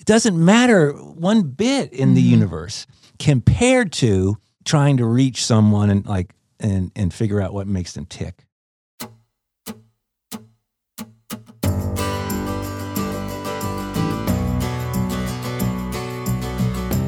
[0.00, 2.30] it doesn't matter one bit in the mm-hmm.
[2.30, 2.86] universe
[3.18, 8.06] compared to trying to reach someone and like and and figure out what makes them
[8.06, 8.46] tick.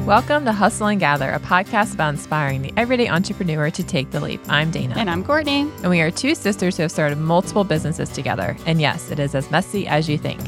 [0.05, 4.19] Welcome to Hustle and Gather, a podcast about inspiring the everyday entrepreneur to take the
[4.19, 4.41] leap.
[4.49, 4.95] I'm Dana.
[4.97, 5.61] And I'm Courtney.
[5.61, 8.55] And we are two sisters who have started multiple businesses together.
[8.65, 10.41] And yes, it is as messy as you think.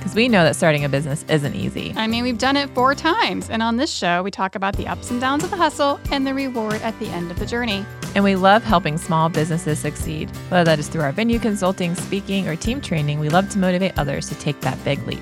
[0.00, 1.92] Because we know that starting a business isn't easy.
[1.94, 3.50] I mean, we've done it four times.
[3.50, 6.26] And on this show, we talk about the ups and downs of the hustle and
[6.26, 7.84] the reward at the end of the journey.
[8.14, 10.34] And we love helping small businesses succeed.
[10.48, 13.98] Whether that is through our venue consulting, speaking, or team training, we love to motivate
[13.98, 15.20] others to take that big leap.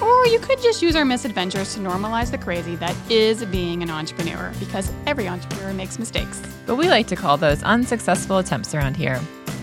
[0.00, 3.90] Or you could just use our misadventures to normalize the crazy that is being an
[3.90, 6.40] entrepreneur, because every entrepreneur makes mistakes.
[6.66, 9.20] But we like to call those unsuccessful attempts around here.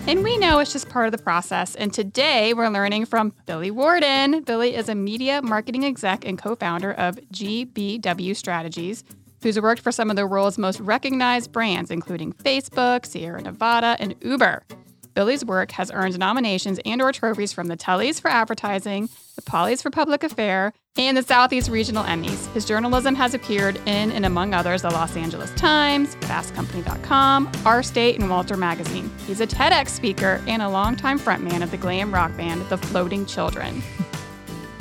[0.08, 1.74] And we know it's just part of the process.
[1.74, 4.40] And today we're learning from Billy Warden.
[4.40, 9.04] Billy is a media marketing exec and co founder of GBW Strategies,
[9.42, 14.14] who's worked for some of the world's most recognized brands, including Facebook, Sierra Nevada, and
[14.22, 14.62] Uber.
[15.18, 19.82] Billy's work has earned nominations and or trophies from the Tellys for advertising, the Pollys
[19.82, 22.46] for public affair, and the Southeast Regional Emmys.
[22.52, 28.20] His journalism has appeared in and among others the Los Angeles Times, FastCompany.com, Our State,
[28.20, 29.10] and Walter Magazine.
[29.26, 33.26] He's a TEDx speaker and a longtime frontman of the glam rock band The Floating
[33.26, 33.82] Children.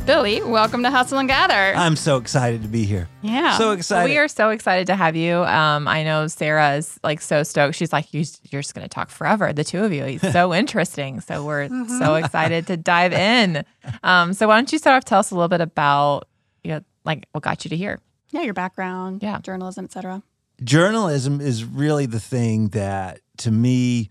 [0.07, 1.75] Billy, welcome to Hustle and Gather.
[1.75, 3.09] I'm so excited to be here.
[3.21, 3.57] yeah.
[3.57, 4.09] So excited.
[4.09, 5.43] We are so excited to have you.
[5.43, 7.75] Um, I know Sarah is like so stoked.
[7.75, 10.05] She's like, you, you're just going to talk forever, the two of you.
[10.05, 11.19] It's so interesting.
[11.19, 11.67] So we're
[11.99, 13.65] so excited to dive in.
[14.01, 15.03] Um, so why don't you start off?
[15.03, 16.29] Tell us a little bit about,
[16.63, 17.99] you know, like what got you to here.
[18.31, 19.39] yeah, your background, Yeah.
[19.41, 20.23] journalism, etc.
[20.63, 24.09] journalism is really the thing that to me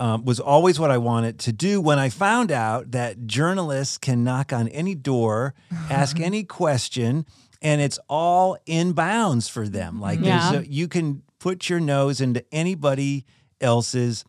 [0.00, 4.24] um, was always what I wanted to do when I found out that journalists can
[4.24, 5.54] knock on any door,
[5.90, 7.24] ask any question,
[7.62, 10.00] and it's all in bounds for them.
[10.00, 10.52] Like Yeah.
[10.52, 13.24] there's a, you can put your nose into anybody
[13.60, 14.24] else's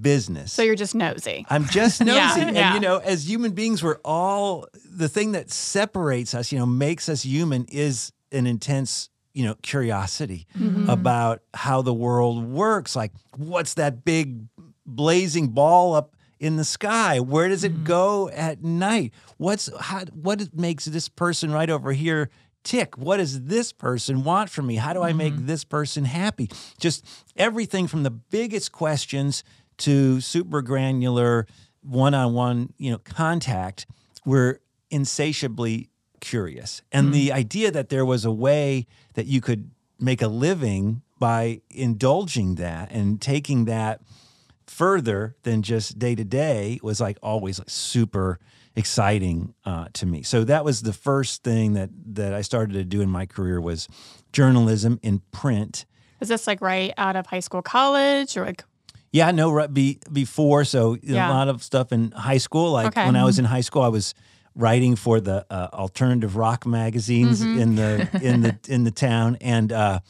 [0.00, 0.52] business.
[0.52, 1.44] So you're just nosy.
[1.48, 2.14] I'm just nosy.
[2.16, 2.74] Yeah, and yeah.
[2.74, 7.08] you know, as human beings, we're all the thing that separates us, you know, makes
[7.08, 10.88] us human is an intense, you know, curiosity Mm-hmm.
[10.88, 12.94] about how the world works.
[12.96, 14.44] Like, what's that big
[14.86, 17.20] blazing ball up in the sky?
[17.20, 17.84] Where does it Mm-hmm.
[17.84, 19.12] go at night?
[19.38, 22.30] What's how, what makes this person right over here
[22.64, 22.96] tick?
[22.98, 24.76] What does this person want from me?
[24.76, 25.46] How do I make Mm-hmm.
[25.46, 26.50] this person happy?
[26.78, 27.04] Just
[27.36, 29.44] everything from the biggest questions
[29.78, 31.46] to super granular
[31.82, 33.86] one-on-one, you know, contact.
[34.24, 35.90] We're insatiably
[36.20, 36.80] curious.
[36.90, 39.70] And the idea that there was a way that you could
[40.00, 44.00] make a living by indulging that and taking that
[44.66, 48.38] further than just day to day was like always like super
[48.76, 50.22] exciting uh, to me.
[50.22, 53.60] So that was the first thing that that I started to do in my career
[53.60, 53.88] was
[54.32, 55.86] journalism in print.
[56.20, 58.64] Is this like right out of high school, college, or like
[59.12, 60.64] Yeah, no, right be, before.
[60.64, 61.28] So Yeah.
[61.28, 62.72] a lot of stuff in high school.
[62.72, 63.06] Like Okay.
[63.06, 64.14] when I was in high school, I was
[64.56, 67.58] writing for the uh, alternative rock magazines Mm-hmm.
[67.60, 70.00] in the in the in the town, and uh,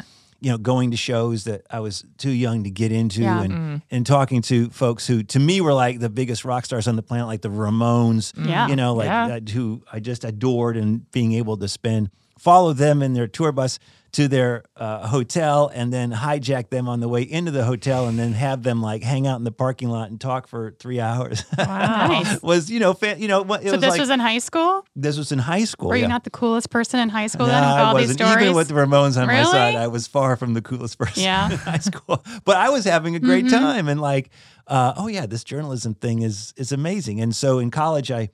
[0.44, 3.42] you know, going to shows that I was too young to get into, Yeah.
[3.42, 6.96] and and talking to folks who to me were like the biggest rock stars on
[6.96, 8.32] the planet, like the Ramones.
[8.36, 8.68] Yeah.
[8.68, 9.36] you know, like Yeah.
[9.36, 13.52] uh, who I just adored, and being able to spend follow them in their tour
[13.52, 13.78] bus
[14.14, 18.18] to their uh, hotel and then hijack them on the way into the hotel and
[18.18, 21.44] then have them like hang out in the parking lot and talk for three hours
[21.58, 22.06] Wow.
[22.22, 22.42] Nice.
[22.42, 24.84] was you know fa- you know what so this like was in high school?
[24.96, 27.52] this was in high school Were you not the coolest person in high school no,
[27.52, 28.20] then with I all these wasn't.
[28.20, 28.42] stories?
[28.44, 31.50] Even with the Ramones on my side, I was far from the coolest person Yeah.
[31.50, 32.24] in high school.
[32.44, 33.50] But I was having a great Mhm.
[33.50, 34.30] time and like,
[34.68, 37.20] uh, oh yeah, this journalism thing is is amazing.
[37.20, 38.30] And so in college, I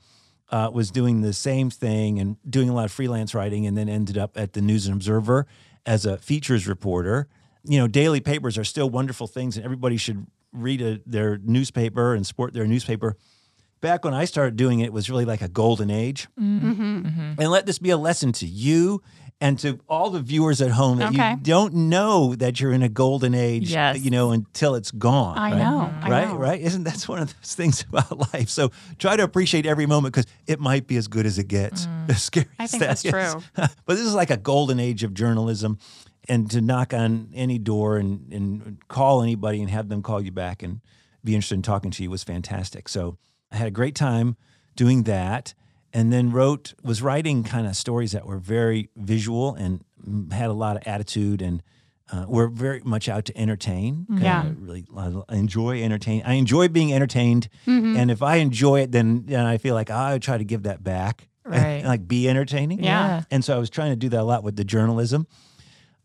[0.52, 3.88] uh, was doing the same thing and doing a lot of freelance writing, and then
[3.88, 5.46] ended up at the News and Observer
[5.87, 7.29] as a features reporter.
[7.65, 12.15] You know, daily papers are still wonderful things, and everybody should read a, their newspaper
[12.15, 13.17] and support their newspaper.
[13.81, 16.29] Back when I started doing it, it was really like a golden age.
[16.38, 17.41] Mm-hmm.
[17.41, 19.03] And let this be a lesson to you
[19.42, 21.31] And to all the viewers at home that Okay.
[21.31, 23.98] you don't know that you're in a golden age, Yes.
[24.04, 25.38] you know, until it's gone.
[25.38, 25.58] I right?
[25.58, 25.94] know.
[26.02, 26.37] I right, know.
[26.37, 26.60] right.
[26.60, 28.50] Isn't that's one of those things about life?
[28.50, 31.87] So try to appreciate every moment because it might be as good as it gets.
[32.10, 32.48] As scary Mm.
[32.58, 33.10] I think that that's is.
[33.12, 33.42] true.
[33.54, 35.78] but this is like a golden age of journalism,
[36.28, 40.32] and to knock on any door and and call anybody and have them call you
[40.32, 40.81] back and
[41.25, 42.88] be interested in talking to you was fantastic.
[42.90, 43.16] So
[43.50, 44.36] I had a great time
[44.76, 45.54] doing that.
[45.92, 49.84] And then wrote was writing kind of stories that were very visual and
[50.32, 51.62] had a lot of attitude and
[52.12, 54.06] uh, were very much out to entertain.
[54.08, 54.50] Kinda Yeah.
[54.58, 56.22] really I enjoy entertain.
[56.25, 57.96] I enjoy being entertained, Mm-hmm.
[57.96, 60.82] and if I enjoy it, then then I feel like I try to give that
[60.82, 61.84] back, Right.
[61.84, 62.82] like be entertaining.
[62.84, 63.22] Yeah.
[63.31, 65.26] And so I was trying to do that a lot with the journalism.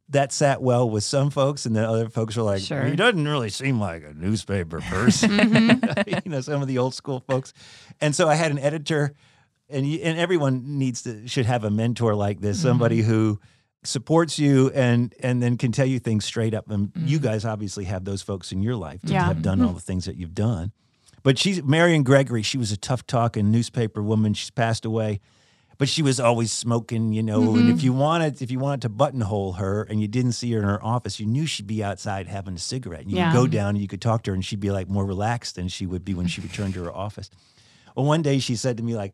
[0.10, 2.86] That sat well with some folks, and then other folks were like, Sure.
[2.86, 6.10] "He doesn't really seem like a newspaper person." Mm-hmm.
[6.26, 7.54] you know, some of the old school folks.
[8.00, 9.14] And so I had an editor,
[9.76, 13.12] and you, and everyone needs to should have a mentor like this, somebody mm-hmm.
[13.12, 13.40] who
[13.84, 16.70] supports you and and then can tell you things straight up.
[16.70, 17.24] And you mm.
[17.24, 19.26] guys obviously have those folks in your life to Yeah.
[19.26, 19.76] have done all mm-hmm.
[19.76, 20.72] the things that you've done.
[21.24, 22.42] But she's Marion Gregory.
[22.42, 24.34] She was a tough talking newspaper woman.
[24.34, 25.22] She's passed away,
[25.78, 27.42] but she was always smoking, you know.
[27.42, 27.72] And Mm-hmm.
[27.72, 30.66] if you wanted, if you wanted to buttonhole her, and you didn't see her in
[30.66, 33.02] her office, you knew she'd be outside having a cigarette.
[33.02, 33.32] And you Yeah.
[33.32, 35.56] could go down and you could talk to her, and she'd be like more relaxed
[35.56, 37.30] than she would be when she returned to her office.
[37.96, 39.14] Well, one day she said to me like,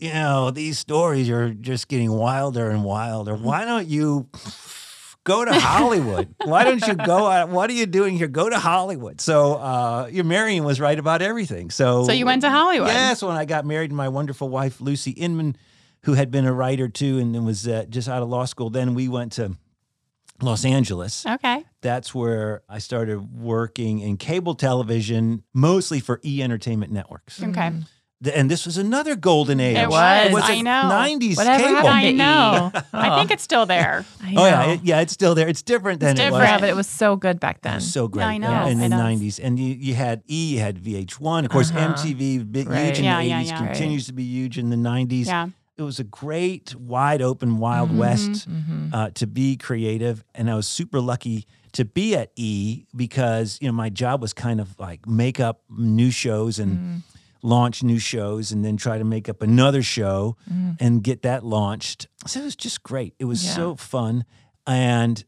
[0.00, 3.34] you know, these stories are just getting wilder and wilder.
[3.34, 4.28] Why don't you
[5.24, 6.34] go to Hollywood?
[6.44, 7.26] Why don't you go?
[7.26, 8.26] out- What are you doing here?
[8.28, 9.20] Go to Hollywood.
[9.20, 11.70] So, uh, your Marion was right about everything.
[11.70, 12.88] So, So you went to Hollywood.
[12.88, 15.56] Yes, when I got married to my wonderful wife Lucy Inman,
[16.04, 18.70] who had been a writer too, and then was uh, just out of law school.
[18.70, 19.56] Then we went to
[20.40, 21.26] Los Angeles.
[21.26, 21.64] Okay.
[21.82, 27.42] That's where I started working in cable television, mostly for E Entertainment Networks.
[27.42, 27.70] Okay.
[27.70, 27.82] Th-
[28.34, 29.78] And this was another golden age.
[29.78, 30.32] It was.
[30.32, 30.70] was I a know.
[30.92, 31.88] 90s Whatever cable.
[31.88, 32.70] happened I know.
[32.92, 34.04] I think it's still there.
[34.22, 35.48] I Oh yeah, it, yeah, it's still there.
[35.48, 36.42] It's different than It's it was.
[36.42, 37.74] Yeah, but it was so good back It then.
[37.76, 38.96] was so great I know, in I the know.
[39.02, 41.94] '90s, and you, you had E, you had VH1, of course, Uh-huh.
[41.94, 42.84] MTV, big, Right.
[42.86, 43.66] huge in Yeah, the '80s, yeah.
[43.66, 45.26] continues to be huge in the '90s.
[45.26, 45.48] Yeah.
[45.78, 47.98] It was a great, wide open, Wild Mm-hmm.
[47.98, 48.90] West Mhm.
[48.92, 53.68] uh, to be creative, and I was super lucky to be at E because you
[53.68, 56.96] know my job was kind of like make up new shows and Mm-hmm.
[57.42, 60.76] Launch new shows, and then try to make up another show mm.
[60.80, 62.08] and get that launched.
[62.26, 63.14] So it was just great.
[63.18, 63.54] It was Yeah.
[63.54, 64.24] so fun,
[64.66, 65.24] and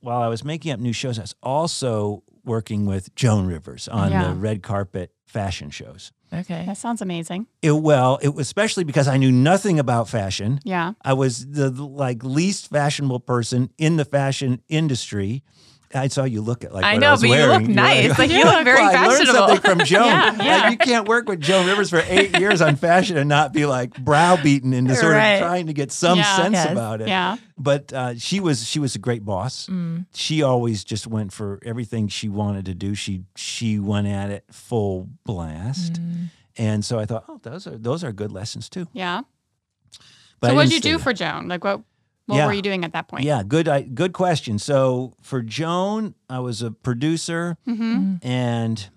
[0.00, 4.10] while I was making up new shows, I was also working with Joan Rivers on
[4.10, 4.28] Yeah.
[4.28, 6.12] the red carpet fashion shows.
[6.32, 6.64] Okay.
[6.66, 7.46] That sounds amazing.
[7.62, 10.60] It, well, it was especially because I knew nothing about fashion.
[10.64, 10.92] Yeah.
[11.02, 15.42] I was the like least fashionable person in the fashion industry.
[15.94, 17.58] I saw you look at like I what know, was but you wearing.
[17.60, 18.18] look were nice.
[18.18, 19.48] Like, you look very well, I learned fashionable.
[19.48, 20.04] something from Joan.
[20.06, 20.56] Yeah, yeah.
[20.64, 23.64] Like, you can't work with Joan Rivers for eight years on fashion and not be
[23.64, 25.34] like browbeaten into sort Right.
[25.34, 26.36] of trying to get some Yeah.
[26.36, 26.70] sense Yes.
[26.72, 27.08] about it.
[27.08, 27.36] Yeah.
[27.56, 29.66] But uh, she was she was a great boss.
[29.66, 30.04] Mm.
[30.14, 32.94] She always just went for everything she wanted to do.
[32.94, 35.94] She she went at it full blast.
[35.94, 36.26] Mm.
[36.58, 38.86] And so I thought, oh, those are those are good lessons too.
[38.92, 39.22] Yeah.
[40.40, 40.98] But so what didn't you do there.
[40.98, 41.48] for Joan?
[41.48, 41.80] Like what
[42.28, 42.46] what Yeah.
[42.46, 43.24] were you doing at that point?
[43.24, 44.58] Yeah, good I, good question.
[44.60, 48.16] So for Joan, I was a producer Mm-hmm.
[48.22, 48.88] and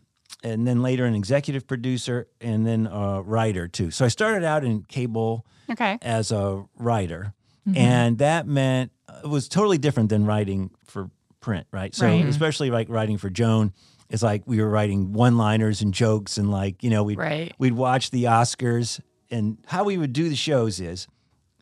[0.44, 3.92] and then later an executive producer and then a writer too.
[3.92, 5.98] So I started out in cable Okay.
[6.02, 7.34] as a writer,
[7.76, 8.92] and that meant
[9.24, 11.10] it was totally different than writing for
[11.42, 11.94] print, right?
[11.96, 12.26] So Right.
[12.26, 13.72] especially like writing for Joan,
[14.10, 17.54] it's like we were writing one-liners and jokes, and like you know we would Right.
[17.60, 19.00] we'd watch the Oscars,
[19.30, 21.08] and how we would do the shows is.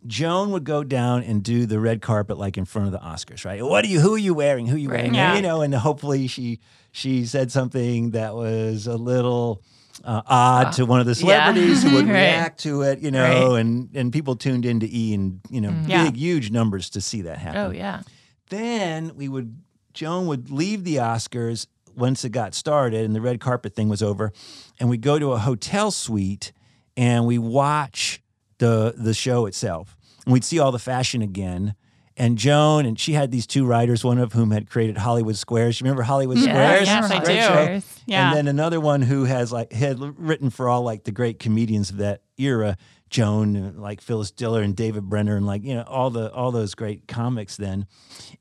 [0.07, 3.43] Joan would go down and do the red carpet like in front of the Oscars,
[3.45, 3.63] right?
[3.63, 3.99] What are you?
[3.99, 4.65] Who are you wearing?
[4.67, 4.99] Who are you Right.
[4.99, 5.13] wearing?
[5.13, 5.35] Yeah.
[5.35, 6.59] You know, and hopefully she
[6.91, 9.61] she said something that was a little
[10.03, 11.51] uh, odd to one of the yeah.
[11.51, 12.13] celebrities who would Right.
[12.13, 16.05] react to it, you know, and and people tuned into E and you know Yeah.
[16.05, 17.59] big huge numbers to see that happen.
[17.61, 18.01] Oh yeah.
[18.49, 19.57] Then we would
[19.93, 24.01] Joan would leave the Oscars once it got started and the red carpet thing was
[24.01, 24.31] over,
[24.79, 26.53] and we'd go to a hotel suite
[26.95, 28.21] and we watch
[28.59, 29.97] the the show itself.
[30.25, 31.75] And we'd see all the fashion again.
[32.15, 35.79] And Joan and she had these two writers, one of whom had created Hollywood Squares.
[35.79, 36.87] You remember Hollywood Yeah, Squares?
[36.87, 37.81] yes, I do.
[37.81, 37.87] show.
[38.05, 38.27] Yeah.
[38.27, 41.89] And then another one who has like had written for all like the great comedians
[41.91, 42.75] of that era,
[43.09, 46.75] Joan, like Phyllis Diller and David Brenner, and like you know all the all those
[46.75, 47.87] great comics then.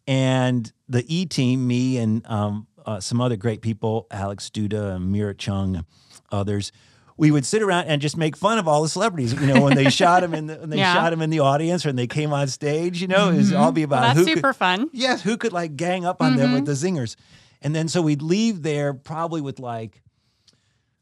[0.07, 5.13] And the E team, me and um, uh, some other great people, Alex Duda and
[5.13, 5.85] Mira Chung,
[6.33, 6.73] others.
[7.19, 9.35] We would sit around and just make fun of all the celebrities.
[9.35, 10.95] You know, when they shot him in the when they Yeah.
[10.95, 13.03] shot him in the audience, or when they came on stage.
[13.03, 13.61] You know, it was mm-hmm.
[13.61, 14.89] all be Well, about that's who could, super fun.
[14.93, 16.97] Yes, who could like gang up on them with the mm-hmm.
[16.97, 17.17] zingers?
[17.61, 20.01] And then so we'd leave there probably with like,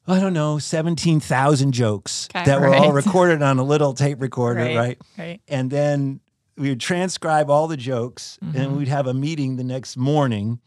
[0.06, 2.44] I don't know, 17,000 jokes Okay.
[2.44, 4.98] that were all recorded on a little tape recorder, right?
[5.18, 5.40] Right.
[5.48, 6.20] And then
[6.56, 8.76] we would transcribe all the jokes and mm-hmm.
[8.76, 10.60] we'd have a meeting the next morning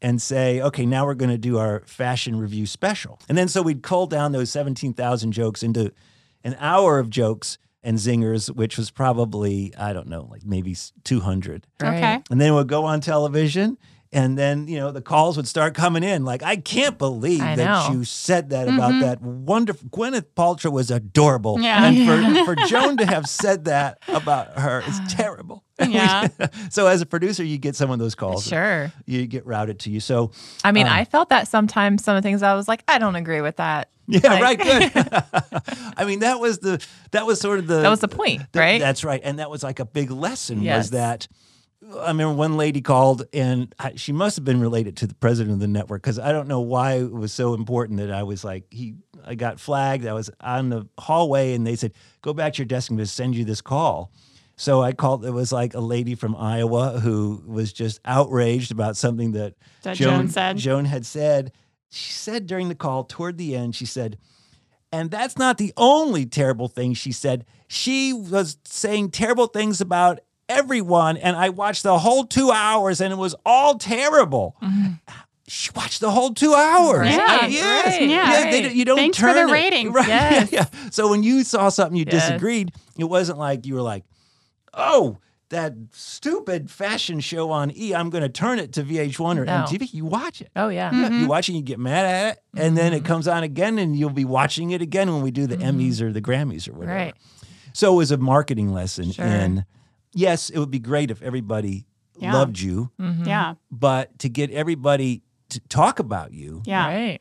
[0.00, 3.18] and say, okay, now we're going to do our fashion review special.
[3.28, 5.92] And then so we'd cull down those 17,000 jokes into
[6.44, 11.66] an hour of jokes and zingers, which was probably, I don't know, like maybe 200.
[11.82, 12.22] Okay.
[12.30, 13.78] And then we'd go on television.
[14.10, 16.24] And then, you know, the calls would start coming in.
[16.24, 17.94] Like, I can't believe I that know.
[17.98, 19.00] you said that about mm-hmm.
[19.00, 19.90] that wonderful.
[19.90, 21.60] Gwyneth Paltrow was adorable.
[21.60, 21.84] Yeah.
[21.84, 25.62] And for, for Joan to have said that about her is terrible.
[25.88, 26.28] Yeah.
[26.70, 28.44] so, as a producer, you get some of those calls.
[28.46, 28.92] Sure.
[29.06, 30.00] You get routed to you.
[30.00, 30.32] So,
[30.64, 32.98] I mean, Um, I felt that sometimes some of the things I was like, I
[32.98, 33.88] don't agree with that.
[34.08, 34.58] yeah, Like- right.
[34.58, 34.92] Good.
[35.96, 38.60] I mean, that was the, that was sort of the, That was the point, Th-
[38.60, 38.80] right?
[38.80, 39.20] That's right.
[39.22, 40.78] And that was like a big lesson Yes.
[40.78, 41.28] was that
[42.02, 45.54] I remember one lady called and I, she must have been related to the president
[45.54, 48.42] of the network because I don't know why it was so important that I was
[48.42, 50.04] like, he, I got flagged.
[50.06, 53.06] I was on the hallway and they said, go back to your desk and we'll
[53.06, 54.10] send you this call.
[54.60, 58.96] So I called, it was like a lady from Iowa who was just outraged about
[58.96, 60.56] something that, That Joan said.
[60.58, 61.52] Joan had said.
[61.90, 64.18] She said during the call, toward the end, she said,
[64.92, 67.46] and that's not the only terrible thing she said.
[67.68, 73.12] She was saying terrible things about everyone, and I watched the whole two hours, and
[73.12, 74.56] it was all terrible.
[74.62, 74.92] Mm-hmm.
[75.46, 77.06] She watched the whole two hours.
[77.08, 77.86] I- yes.
[78.00, 79.92] right, Yeah, they you don't Thanks for turn the it- rating.
[79.92, 80.08] Right.
[80.08, 80.52] Yes.
[80.52, 80.90] Yeah, yeah.
[80.90, 82.28] So when you saw something you Yes.
[82.28, 84.04] disagreed, it wasn't like you were like,
[84.74, 85.18] oh,
[85.50, 89.64] that stupid fashion show on E, I'm going to turn it to VH1 or No.
[89.66, 89.94] MTV.
[89.94, 90.50] You watch it.
[90.54, 90.90] Oh yeah.
[90.92, 93.04] Yeah, You watch it, you get mad at it, and then Mm-hmm.
[93.04, 96.00] it comes on again, and you'll be watching it again when we do the Emmys
[96.02, 96.94] or the Grammys or whatever.
[96.94, 97.14] Right.
[97.72, 99.12] So it was a marketing lesson.
[99.12, 99.24] Sure.
[99.24, 99.64] And
[100.12, 101.86] yes, it would be great if everybody
[102.18, 102.34] Yeah.
[102.34, 103.24] loved you, Mm-hmm.
[103.24, 103.54] Yeah.
[103.70, 106.86] but to get everybody to talk about you, Yeah.
[106.88, 107.20] Right.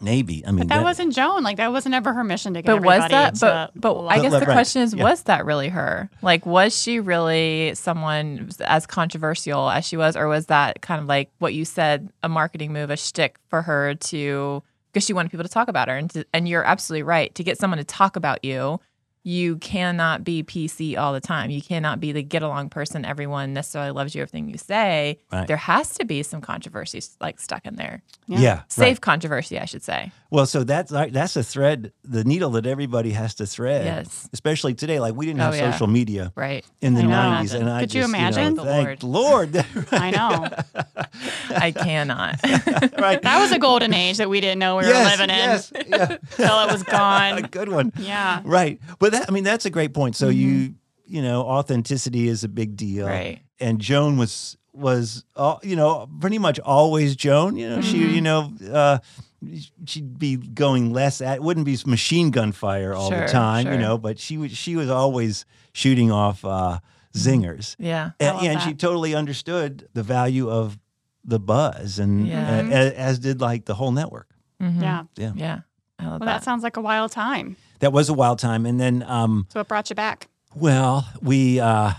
[0.00, 0.44] Maybe.
[0.46, 1.42] I mean, But that wasn't Joan.
[1.42, 3.34] Like that wasn't ever her mission to get But was that?
[3.36, 4.46] to But but I guess the right.
[4.46, 5.04] question is, Yeah.
[5.04, 6.08] was that really her?
[6.22, 11.06] Like, was she really someone as controversial as she was, or was that kind of
[11.06, 14.62] like what you said, a marketing move, a shtick for her to
[14.92, 15.96] because she wanted people to talk about her?
[15.96, 17.34] And to, and you're absolutely right.
[17.34, 18.80] To get someone to talk about you,
[19.24, 21.50] you cannot be PC all the time.
[21.50, 23.04] You cannot be the get along person.
[23.04, 24.22] Everyone necessarily loves you.
[24.22, 25.18] Everything you say.
[25.32, 25.46] Right.
[25.46, 28.02] There has to be some controversy like stuck in there.
[28.26, 29.00] yeah, Safe right.
[29.00, 30.12] controversy, I should say.
[30.30, 33.84] Well, so that's like- that's a thread, the needle that everybody has to thread.
[33.86, 34.28] Yes.
[34.32, 35.72] Especially today, like we didn't Oh, have yeah.
[35.72, 36.64] social media Right.
[36.82, 37.04] in the I
[37.44, 38.54] '90s, and I Could you just, imagine?
[38.54, 40.48] know, The thank Lord, I know.
[41.56, 42.40] I cannot.
[42.98, 43.20] right?
[43.22, 45.72] That was a golden age that we didn't know we were yes, living in yes,
[45.88, 46.16] yeah.
[46.38, 47.38] until it was gone.
[47.38, 47.92] a good one.
[47.98, 48.42] Yeah.
[48.44, 48.78] Right.
[48.98, 50.16] But that, I mean, that's a great point.
[50.16, 50.74] So you,
[51.06, 53.06] you know, authenticity is a big deal.
[53.06, 53.40] Right.
[53.60, 57.56] And Joan was, was, all, you know, pretty much always Joan.
[57.56, 58.98] You know, she, you know, uh,
[59.86, 63.66] she'd be going less at, it wouldn't be machine gun fire all Sure, the time,
[63.66, 66.78] you know, but she was, she was always shooting off uh,
[67.14, 67.74] zingers.
[67.78, 68.10] yeah.
[68.20, 70.78] And, and she totally understood the value of
[71.24, 72.58] the buzz and Yeah.
[72.58, 74.28] uh, as, as did like the whole network.
[74.62, 74.80] Mhm.
[74.82, 75.02] Yeah.
[75.16, 75.32] Yeah.
[75.36, 75.58] Yeah.
[75.98, 76.44] I love Well, that that.
[76.44, 77.56] sounds like a wild time.
[77.80, 78.66] That was a wild time.
[78.66, 80.28] And then, um, So what brought you back?
[80.54, 81.92] Well, we uh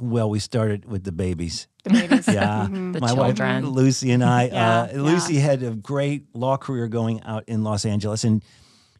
[0.00, 1.68] well, we started with the babies.
[1.84, 2.26] The babies.
[2.32, 2.66] Yeah.
[2.68, 3.64] The My children.
[3.64, 7.62] wife Lucy and I Yeah, uh Lucy had a great law career going out in
[7.64, 8.42] Los Angeles and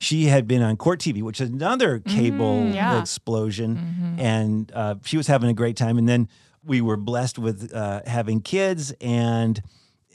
[0.01, 3.01] she had been on Court TV, which is another cable Mm, yeah.
[3.01, 3.77] explosion.
[3.77, 4.21] Mm-hmm.
[4.21, 5.97] And uh, she was having a great time.
[5.99, 6.29] And then
[6.65, 9.63] we were blessed with uh, having kids, and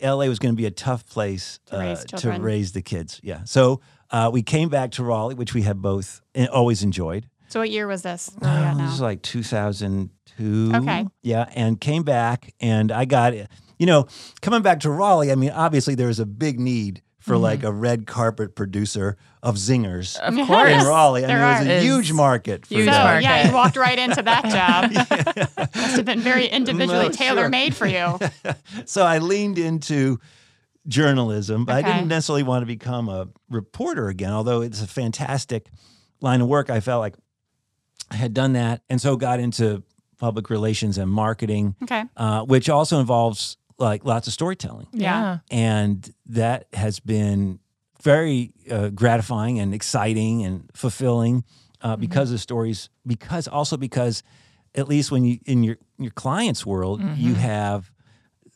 [0.01, 3.19] LA was going to be a tough place To raise uh, to raise the kids.
[3.23, 3.45] Yeah.
[3.45, 3.79] So
[4.11, 7.27] uh, we came back to Raleigh, which we had both uh, always enjoyed.
[7.49, 8.29] So what year was this?
[8.39, 8.85] Where are we at now?
[8.85, 10.71] This is like 2002.
[10.75, 11.07] Okay.
[11.23, 14.07] Yeah, and came back, and I got, you know,
[14.41, 15.31] coming back to Raleigh.
[15.31, 17.43] I mean, obviously there was a big need for Mm-hmm.
[17.43, 20.71] like a red carpet producer of zingers Of course.
[20.71, 21.25] in Raleigh.
[21.25, 21.81] I mean, there it was a are.
[21.81, 23.23] huge market for huge so market.
[23.23, 24.45] yeah, you walked right into that
[25.57, 25.67] job.
[25.75, 28.17] Must have been very individually No, tailor made for you.
[28.85, 30.19] So I leaned into
[30.89, 35.69] journalism, but I didn't necessarily want to become a reporter again, although it's a fantastic
[36.19, 36.69] line of work.
[36.69, 37.15] I felt like
[38.11, 39.83] I had done that, and so got into
[40.17, 41.75] public relations and marketing.
[41.83, 42.03] Okay.
[42.17, 45.37] uh, which also involves like lots of storytelling, Yeah.
[45.49, 47.59] and that has been
[48.03, 51.43] very uh, gratifying and exciting and fulfilling
[51.81, 52.89] uh, because of stories.
[53.07, 54.23] Because also because
[54.75, 57.91] at least when you in your your client's world, you have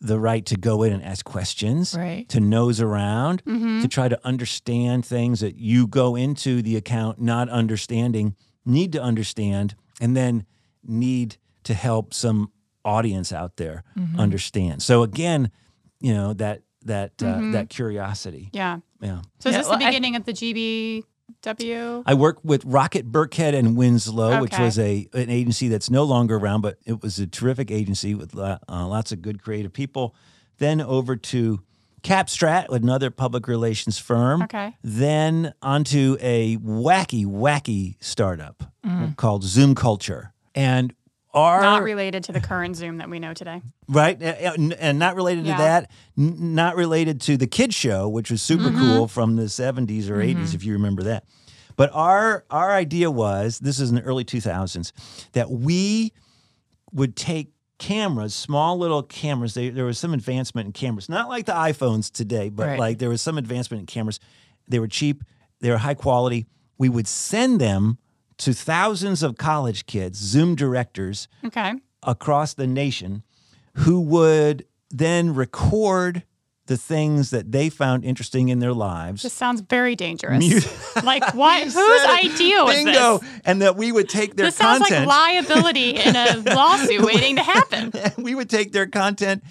[0.04, 2.28] the right to go in and ask questions, Right.
[2.30, 3.82] to nose around, Mm-hmm.
[3.82, 9.02] to try to understand things that you go into the account not understanding, need to
[9.02, 10.46] understand, and then
[10.84, 12.52] need to help some
[12.84, 14.20] audience out there Mm-hmm.
[14.20, 14.82] understand.
[14.84, 15.50] So again,
[16.02, 18.50] you know that that uh, that curiosity.
[18.52, 18.80] Yeah.
[19.02, 19.22] Yeah.
[19.40, 21.04] So is Yeah, this well, the I- beginning of the GB
[21.42, 22.04] W.
[22.06, 26.38] I worked with Rockett Burkhead and Winslow, which was a an agency that's no longer
[26.38, 30.16] around, but it was a terrific agency with uh, lots of good creative people.
[30.60, 31.62] Then over to
[32.04, 34.44] Capstrat, another public relations firm.
[34.44, 34.76] Okay.
[34.84, 39.16] Then onto a wacky, wacky startup Mm.
[39.16, 40.94] called Zoom Culture, and
[41.34, 43.62] our Not related to the current Zoom that we know today.
[43.88, 45.58] right and not related Yeah.
[45.58, 48.80] to that not related to the kid show which was super Mm-hmm.
[48.80, 51.26] cool from the 70s or 80s if you remember that
[51.76, 54.92] but our our idea was this is in the early 2000s
[55.32, 56.14] that we
[56.92, 61.46] would take cameras small little cameras they, there was some advancement in cameras not like
[61.46, 62.80] the iphones today but Right.
[62.80, 64.20] like there was some advancement in cameras
[64.68, 65.24] they were cheap
[65.60, 66.46] they were high quality
[66.78, 67.98] we would send them
[68.44, 71.74] to thousands of college kids zoom directors Okay.
[72.04, 73.24] across the nation
[73.76, 76.24] who would then record
[76.68, 79.24] the things that they found interesting in their lives.
[79.24, 80.44] This sounds very dangerous.
[81.04, 81.64] Like what?
[81.64, 83.18] Whose idea was Bingo.
[83.18, 83.30] this?
[83.46, 87.44] And that we would take their This sounds like liability in a lawsuit waiting to
[87.44, 87.92] happen.
[88.18, 89.44] we would take their content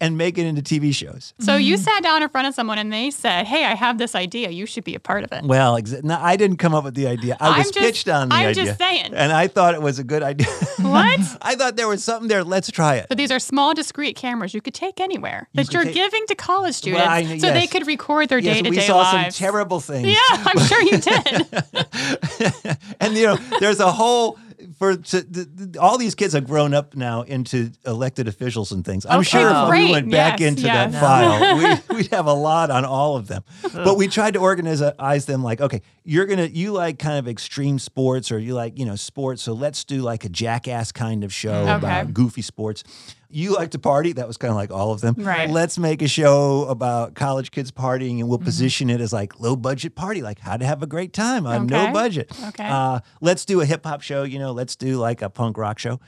[0.00, 1.34] and make it into TV shows.
[1.40, 4.14] So you sat down in front of someone and they said, "Hey, I have this
[4.14, 4.50] idea.
[4.50, 6.94] You should be a part of it." Well, exa- no, I didn't come up with
[6.94, 7.36] the idea.
[7.40, 8.64] I was I'm just- pitched on the I'm idea.
[8.64, 9.12] just saying.
[9.14, 10.46] And I thought it was a good idea.
[10.78, 11.20] What?
[11.42, 12.42] I thought there was something there.
[12.44, 13.06] Let's try it.
[13.08, 15.94] But these are small, discreet cameras you could take anywhere You that could you're take-
[15.94, 18.80] giving to college students Well, I- so they could record their Yes, day to we
[18.80, 19.36] saw lives.
[19.36, 20.06] some terrible things.
[20.08, 21.46] yeah, I'm sure you did.
[23.00, 24.38] and you know, there's a whole
[24.80, 29.04] for to, all these kids have grown up now into elected officials and things.
[29.04, 29.84] I'm Okay, sure oh, if great.
[29.84, 30.92] we went back Yes, into yes.
[30.92, 31.58] that file,
[31.90, 33.44] we, we'd have a lot on all of them.
[33.74, 37.28] But we tried to organize uh, them like, okay, you're gonna you like kind of
[37.28, 41.24] extreme sports or you like you know sports, so let's do like a jackass kind
[41.24, 41.84] of show mm-hmm.
[41.84, 42.00] Okay.
[42.00, 42.82] about goofy sports.
[43.32, 45.14] You like to party, that was kind of like all of them.
[45.18, 45.48] Right.
[45.48, 48.44] Let's make a show about college kids partying and we'll Mm-hmm.
[48.46, 51.66] position it as like low budget party, like how to have a great time on
[51.66, 51.86] Okay.
[51.86, 52.32] no budget.
[52.48, 52.66] Okay.
[52.68, 55.78] Uh, let's do a hip hop show, you know, let's do like a punk rock
[55.78, 56.00] show.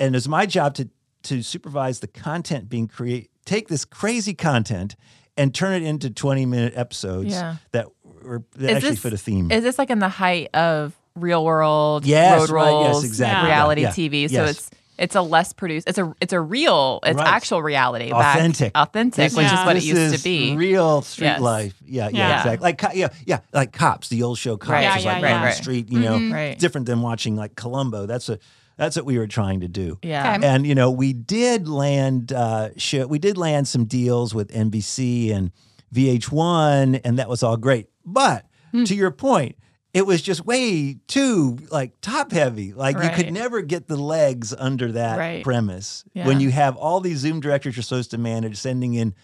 [0.00, 0.88] And it's my job to
[1.24, 4.96] to supervise the content being create take this crazy content
[5.36, 7.56] and turn it into 20 minute episodes Yeah.
[7.72, 7.86] that
[8.22, 9.50] were that Is actually this- fit a theme.
[9.52, 13.48] Is this like in the height of real world Yes, road right, yes, rolls exactly.
[13.50, 14.28] reality Yeah, TV?
[14.28, 14.50] So yes.
[14.50, 15.88] it's it's a less produced.
[15.88, 17.00] It's a it's a real.
[17.04, 17.26] It's Right.
[17.26, 18.10] actual reality.
[18.10, 18.72] back- authentic.
[18.76, 20.56] authentic, This which is- is what it used is to be.
[20.56, 21.40] Real street Yes.
[21.40, 21.74] life.
[21.86, 22.38] Yeah, yeah, Yeah.
[22.40, 22.62] exactly.
[22.64, 24.82] Like yeah, yeah, like cops, the old show cops Right.
[24.82, 25.36] Yeah, was yeah, like yeah.
[25.40, 26.18] on the street, you know.
[26.34, 26.58] Right.
[26.58, 28.06] Different than watching like Columbo.
[28.06, 28.38] That's a
[28.76, 29.98] that's what we were trying to do.
[30.02, 30.36] Yeah.
[30.38, 30.46] Okay.
[30.46, 35.30] And you know, we did land uh show, we did land some deals with NBC
[35.32, 35.50] and
[35.94, 37.88] VH1 and that was all great.
[38.04, 38.84] But Hmm.
[38.84, 39.56] to your point,
[39.94, 42.72] it was just way too like top heavy.
[42.72, 45.44] Like you could never get the legs under that Right.
[45.44, 46.04] premise.
[46.14, 46.26] Yeah.
[46.26, 49.14] When you have all these Zoom directors you're supposed to manage sending in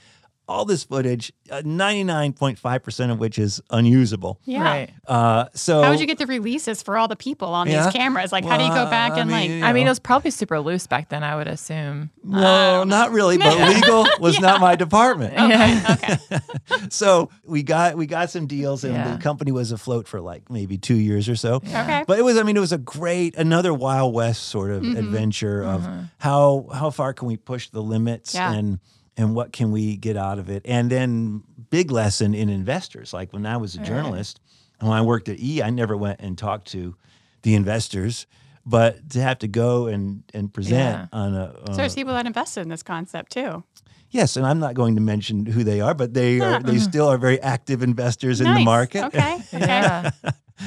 [0.49, 4.41] all this footage, uh, 99.5% of which is unusable.
[4.45, 4.63] Yeah.
[4.63, 4.91] Right.
[5.07, 7.85] Uh, so How would you get the releases for all the people on Yeah.
[7.85, 8.33] these cameras?
[8.33, 9.51] Like, how do you go back I and like?
[9.51, 11.23] mean, I mean, it was probably super loose back then.
[11.23, 12.11] I would assume.
[12.25, 13.37] No, not really.
[13.39, 15.35] But legal was not my department.
[15.35, 15.97] Yeah.
[16.03, 16.39] okay.
[16.91, 19.17] So we got we got some deals, and Yeah.
[19.17, 21.57] the company was afloat for like maybe two years or so.
[21.57, 22.05] Okay.
[22.07, 24.97] But it was, I mean, it was a great, another Wild West sort of Mm-hmm.
[24.97, 25.87] adventure of
[26.19, 28.53] how how far can we push the limits Yeah.
[28.53, 28.79] and
[29.19, 33.13] and what can we get out of it, and then big lesson in investors.
[33.13, 34.41] Like when I was a journalist,
[34.81, 36.95] and when I worked at E, I never went and talked to
[37.43, 38.27] the investors,
[38.65, 42.27] but to have to go and and present on a So uh, there's people that
[42.27, 43.65] invested in this concept too.
[44.11, 47.09] Yes, and I'm not going to mention who they are, but they are they still
[47.09, 49.05] are very active investors in the market.
[49.05, 49.19] Okay.
[49.53, 49.67] Okay.
[49.67, 50.11] Yeah.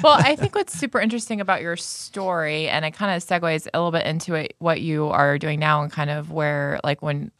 [0.03, 3.77] well, I think what's super interesting about your story, and it kind of segues a
[3.79, 7.31] little bit into it, what you are doing now, and kind of where, like, when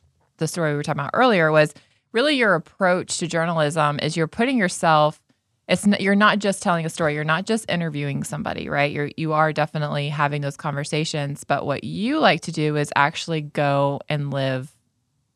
[0.42, 1.74] the story we were talking about earlier was
[2.12, 5.22] really your approach to journalism is you're putting yourself.
[5.70, 7.14] It's n- you're not just telling a story.
[7.16, 8.92] You're not just interviewing somebody, right?
[8.92, 11.46] You're you are definitely having those conversations.
[11.46, 14.70] But what you like to do is actually go and live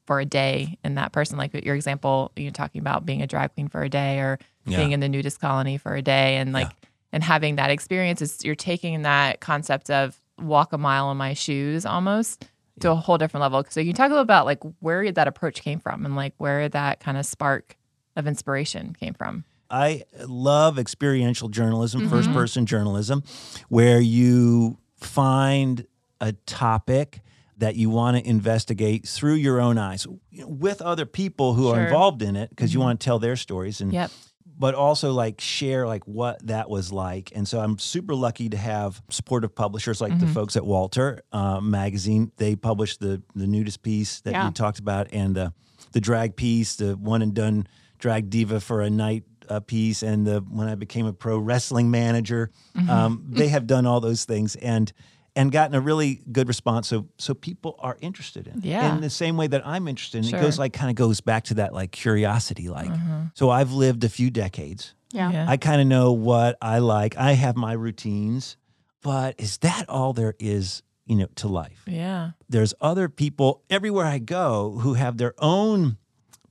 [0.06, 1.38] for a day in that person.
[1.38, 4.78] Like your example, you're talking about being a drag queen for a day or Yeah.
[4.78, 6.72] being in the nudist colony for a day and like
[7.14, 11.34] and having that experience is you're taking that concept of walk a mile in my
[11.34, 12.46] shoes almost
[12.82, 13.64] to a whole different level.
[13.70, 16.34] So you can talk a little about like where that approach came from and like
[16.38, 17.78] where that kind of spark
[18.16, 19.46] of inspiration came from.
[19.70, 22.10] I love experiential journalism, Mm-hmm.
[22.10, 23.24] first person journalism,
[23.70, 25.88] where you find
[26.22, 27.22] a topic
[27.58, 30.06] that you want to investigate through your own eyes
[30.46, 33.80] with other people who are involved in it because you want to tell their stories
[33.82, 34.12] and Yep.
[34.58, 37.32] But also like share like what that was like.
[37.36, 41.60] And so i'm super lucky to have supportive publishers like the folks at walter uh,
[41.62, 42.32] magazine.
[42.38, 44.46] They published the the nudist piece that Yeah.
[44.48, 45.54] you talked about and the
[45.92, 47.68] the drag piece the one and done
[48.00, 51.92] drag diva for a night uh, piece and the when I became a pro wrestling
[51.92, 52.50] manager.
[52.90, 54.56] Um, they have done all those things.
[54.56, 54.92] And
[55.36, 56.88] and gotten a really good response.
[56.88, 58.94] So so people are interested in Yeah.
[58.96, 60.26] in the same way that I'm interested.
[60.26, 60.34] in.
[60.36, 62.70] It goes like kind of goes back to that like curiosity.
[62.70, 62.92] Like
[63.34, 64.94] so I've lived a few decades.
[65.12, 65.32] Yeah.
[65.32, 65.46] Yeah.
[65.48, 67.18] I kind of know what I like.
[67.18, 68.58] I have my routines,
[69.02, 70.82] but is that all there is?
[71.08, 72.32] You know, to life Yeah.
[72.50, 75.98] there's other people everywhere I go who have their own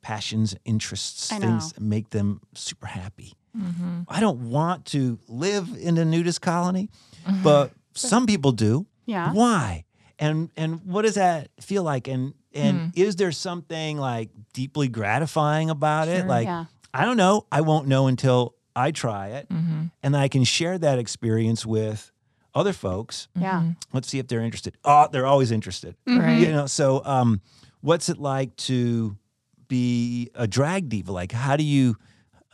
[0.00, 1.68] passions, interests, I things know.
[1.74, 3.32] that make them super happy.
[3.56, 4.02] Mm-hmm.
[4.06, 6.88] I don't want to live in a nudist colony,
[7.42, 8.86] but some people do.
[9.06, 9.32] Yeah.
[9.32, 9.84] Why?
[10.18, 12.08] And and what does that feel like?
[12.08, 12.86] And and Hmm.
[12.94, 16.26] is there something like deeply gratifying about it?
[16.26, 16.66] Like Yeah.
[16.92, 17.46] I don't know.
[17.50, 19.84] I won't know until I try it, Mm-hmm.
[20.02, 22.10] and I can share that experience with
[22.54, 23.26] other folks.
[23.34, 23.72] Yeah.
[23.92, 24.76] Let's see if they're interested.
[24.84, 26.38] Oh, they're always interested Right.
[26.38, 27.40] you know so um
[27.80, 29.16] what's it like to
[29.68, 31.96] be a drag diva like how do you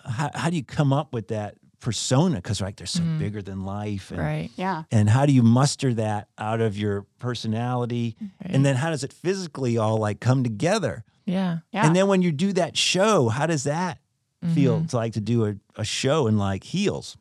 [0.04, 3.18] how, how do you come up with that persona because like they're so Mhm.
[3.18, 4.50] bigger than life and, Right.
[4.56, 4.82] Yeah.
[4.92, 8.54] and how do you muster that out of your personality Right.
[8.54, 11.58] and then how does it physically all like come together yeah.
[11.72, 11.86] Yeah.
[11.86, 13.98] and then when you do that show how does that
[14.54, 14.88] feel Mhm.
[14.90, 17.16] to like to do a, a show in like heels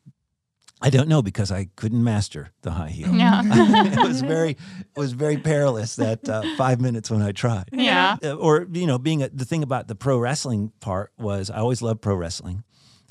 [0.82, 3.42] i don't know because i couldn't master the high heel Yeah.
[3.44, 7.68] it was very it was very perilous that uh, five minutes when I tried.
[7.72, 8.16] Yeah.
[8.22, 11.58] Uh, or you know, being a, the thing about the pro wrestling part was I
[11.58, 12.64] always loved pro wrestling.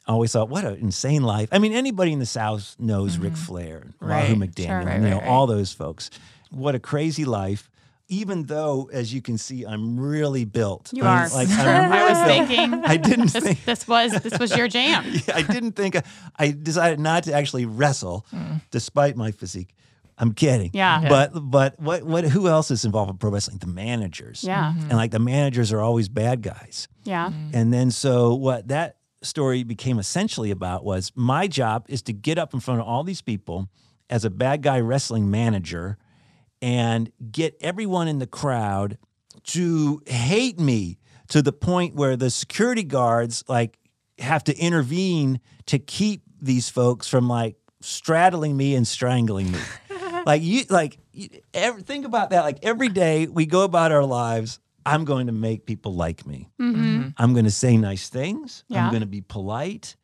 [0.10, 1.50] I always thought, what an insane life.
[1.52, 3.44] I mean, anybody in the South knows Ric mm-hmm.
[3.46, 4.06] Flair, Mm-hmm.
[4.06, 4.30] Right.
[4.30, 4.48] Wahoo Sure.
[4.48, 5.30] McDaniel, Right, you know, right, right.
[5.30, 6.10] all those folks.
[6.50, 7.70] What a crazy life.
[8.08, 10.90] Even though, as you can see, I'm really built.
[10.94, 11.36] You I'm- are.
[11.36, 12.48] Like I'm I really was built.
[12.50, 13.66] thinking I didn't this, think.
[13.66, 15.06] this was this was your jam.
[15.28, 16.02] Yeah, I didn't think uh,
[16.36, 18.56] I decided not to actually wrestle, hmm.
[18.72, 19.76] despite my physique.
[20.18, 20.72] I'm kidding.
[20.74, 21.02] Yeah.
[21.04, 21.10] Yeah.
[21.10, 23.60] But but what what who else is involved in pro wrestling?
[23.60, 24.44] The managers.
[24.44, 24.74] Yeah.
[24.74, 24.90] Mm-hmm.
[24.90, 26.88] And like the managers are always bad guys.
[27.04, 27.30] Yeah.
[27.30, 27.52] Mm-hmm.
[27.54, 32.38] And then so what that story became essentially about was my job is to get
[32.38, 33.70] up in front of all these people
[34.10, 35.98] as a bad guy wrestling manager
[36.62, 38.98] and get everyone in the crowd
[39.44, 40.98] to hate me
[41.30, 43.78] to the point where the security guards like
[44.18, 49.60] have to intervene to keep these folks from like straddling me and strangling me.
[50.26, 54.04] like you like you, ever, think about that like every day we go about our
[54.04, 54.60] lives
[54.94, 56.50] I'm going to make people like me.
[56.60, 57.10] Mm-hmm.
[57.18, 58.64] I'm going to say nice things.
[58.68, 58.84] Yeah.
[58.86, 59.96] I'm going to be polite.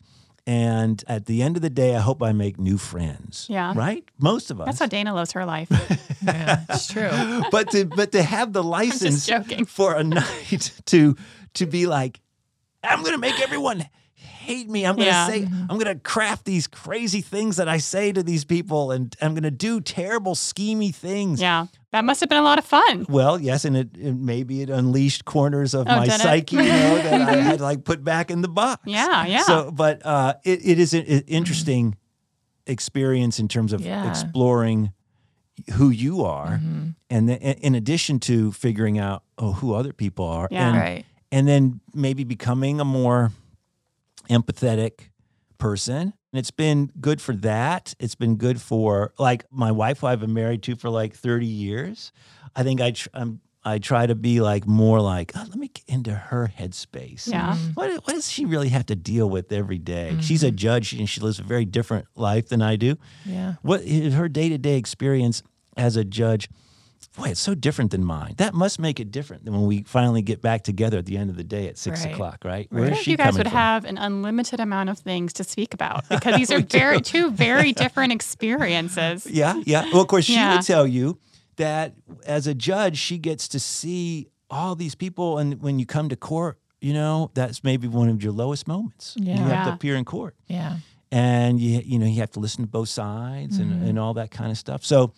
[0.48, 3.48] And at the end of the day, I hope I make new friends.
[3.50, 3.74] Yeah.
[3.76, 4.04] Right?
[4.20, 4.68] Most of us.
[4.68, 5.70] That's how Dana loves her life.
[6.26, 6.62] Yeah.
[6.70, 7.10] It's true.
[7.52, 9.30] but to but to have the license
[9.68, 11.16] for a night to
[11.54, 12.20] to be like,
[12.84, 14.86] I'm gonna make everyone hate me.
[14.88, 15.28] I'm gonna Yeah.
[15.28, 19.36] say I'm gonna craft these crazy things that I say to these people, and I'm
[19.36, 21.40] gonna do terrible schemy things.
[21.42, 21.68] yeah.
[21.96, 23.06] That must have been a lot of fun.
[23.08, 26.96] Well, yes, and it, it maybe it unleashed corners of Oh, my psyche, you know,
[26.98, 28.82] that I had like put back in the box.
[28.86, 29.44] Yeah, yeah.
[29.44, 31.96] So, but uh, it, it is an interesting
[32.68, 34.10] experience in terms of Yeah.
[34.10, 34.92] exploring
[35.76, 36.90] who you are, Mm-hmm.
[37.10, 40.68] and then in addition to figuring out oh who other people are, Yeah.
[40.68, 41.06] and Right.
[41.32, 43.32] and then maybe becoming a more
[44.30, 45.12] empathetic
[45.58, 46.14] person.
[46.36, 47.96] And it's been good for that.
[47.98, 51.46] It's been good for like my wife, who I've been married to for like 30
[51.46, 52.12] years.
[52.54, 55.70] I think I tr- I'm, I try to be like more like, oh, let me
[55.70, 57.32] get into her headspace.
[57.32, 57.54] Yeah.
[57.54, 57.72] Mm-hmm.
[57.76, 60.10] What, what does she really have to deal with every day?
[60.12, 60.20] Mm-hmm.
[60.20, 62.98] She's a judge and she lives a very different life than I do.
[63.26, 63.54] Yeah.
[63.62, 65.42] What is her day to day experience
[65.78, 66.50] as a judge?
[67.18, 68.34] Boy, it's so different than mine.
[68.38, 71.30] That must make it different than when we finally get back together at the end
[71.30, 72.14] of the day at six Right.
[72.14, 72.68] o'clock, right?
[72.72, 73.52] Where if she you guys would from?
[73.58, 77.72] have an unlimited amount of things to speak about because these are very two very
[77.72, 79.26] different experiences.
[79.32, 79.86] Yeah, yeah.
[79.92, 80.56] Well, of course, she Yeah.
[80.56, 81.18] would tell you
[81.58, 81.94] that
[82.26, 86.16] as a judge, she gets to see all these people, and when you come to
[86.16, 89.16] court, you know that's maybe one of your lowest moments.
[89.18, 89.36] Yeah.
[89.38, 90.78] You have to appear in court, Yeah.
[91.12, 93.86] and you you know you have to listen to both sides and, Mm-hmm.
[93.88, 94.84] and all that kind of stuff.
[94.86, 95.14] So,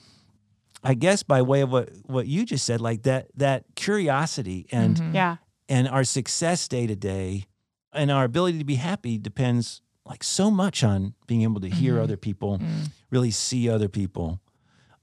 [0.84, 4.96] I guess by way of what what you just said, like that that curiosity and
[4.98, 5.14] Mhm.
[5.14, 5.36] Yeah.
[5.70, 7.46] and our success day to day,
[7.94, 11.96] and our ability to be happy depends like so much on being able to hear
[11.96, 12.04] Mhm.
[12.04, 12.92] other people, Mm.
[13.10, 14.40] really see other people.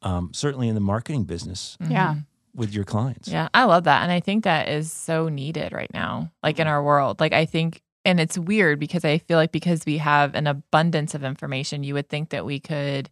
[0.03, 2.17] Um, certainly in the marketing business Yeah.
[2.55, 3.29] with your clients.
[3.29, 4.03] Yeah, I love that.
[4.03, 7.21] And I think that is so needed right now, like in our world.
[7.21, 11.15] Like, I think, and it's weird because I feel like because we have an abundance
[11.15, 13.09] of information, you would think that we could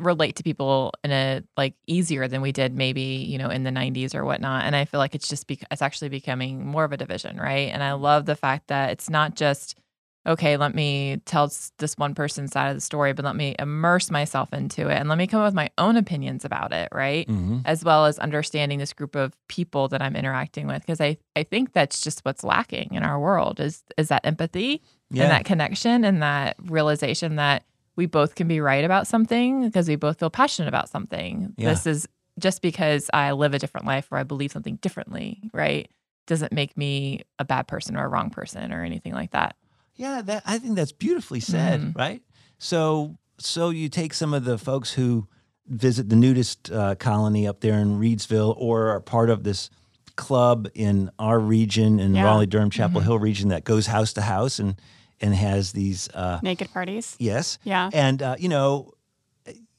[0.00, 3.70] relate to people in a like easier than we did maybe you know in the
[3.70, 6.92] 90s or whatnot and i feel like it's just bec- it's actually becoming more of
[6.92, 9.76] a division right and i love the fact that it's not just
[10.24, 14.08] okay, let me tell this one person's side of the story, but let me immerse
[14.08, 17.28] myself into it and let me come up with my own opinions about it, right?
[17.28, 20.82] hmm As well as understanding this group of people that I'm interacting with.
[20.82, 24.80] Because I, I think that's just what's lacking in our world is is that empathy
[25.10, 25.24] Yeah.
[25.24, 27.64] and that connection and that realization that
[27.96, 31.54] we both can be right about something because we both feel passionate about something.
[31.56, 31.70] Yeah.
[31.70, 35.90] This is just because I live a different life or I believe something differently, right?
[36.26, 39.56] Doesn't make me a bad person or a wrong person or anything like that.
[39.96, 41.96] Yeah, that I think that's beautifully said, Mhm.
[41.96, 42.22] right?
[42.58, 45.26] So, so you take some of the folks who
[45.68, 49.68] visit the nudist uh, colony up there in Reidsville, or are part of this
[50.16, 52.24] club in our region in Yeah.
[52.24, 54.76] Raleigh, Durham, Chapel Hill region that goes house to house and
[55.22, 57.16] and has these uh, Naked parties.
[57.18, 57.88] yes, Yeah.
[57.92, 58.92] and uh, you know.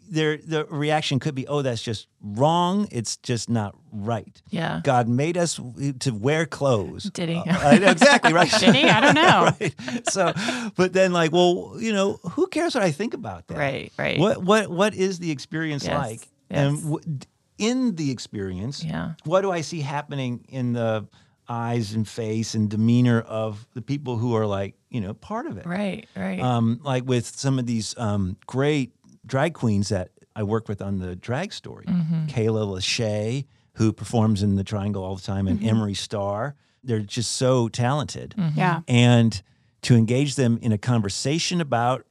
[0.10, 2.88] Their the reaction could be, oh, that's just wrong.
[2.92, 4.40] It's just not right.
[4.50, 4.82] Yeah.
[4.84, 5.60] God made us
[6.00, 7.06] to wear clothes.
[7.06, 7.36] Did he?
[7.38, 8.52] Uh, exactly right.
[8.60, 8.84] Did he?
[8.84, 9.50] I don't know.
[9.60, 10.10] right.
[10.10, 10.34] So,
[10.76, 13.58] but then like, well, you know, who cares what I think about that?
[13.58, 14.20] Right, right.
[14.20, 16.20] What what what is the experience Yes, like?
[16.20, 16.60] yes.
[16.60, 17.20] And w-
[17.58, 19.14] in the experience, Yeah.
[19.24, 21.08] what do I see happening in the
[21.54, 25.58] eyes and face and demeanor of the people who are like, you know, part of
[25.58, 25.66] it?
[25.66, 26.40] Right, right.
[26.40, 28.92] Um, like with some of these um, great
[29.26, 32.26] drag queens that I work with on the drag story, Mm-hmm.
[32.28, 35.58] Kayla Lachey, who performs in the Triangle all the time, Mm-hmm.
[35.62, 36.56] and Emery Starr.
[36.84, 38.82] They're just so talented, Yeah.
[38.88, 39.42] and
[39.84, 42.06] to engage them in a conversation about,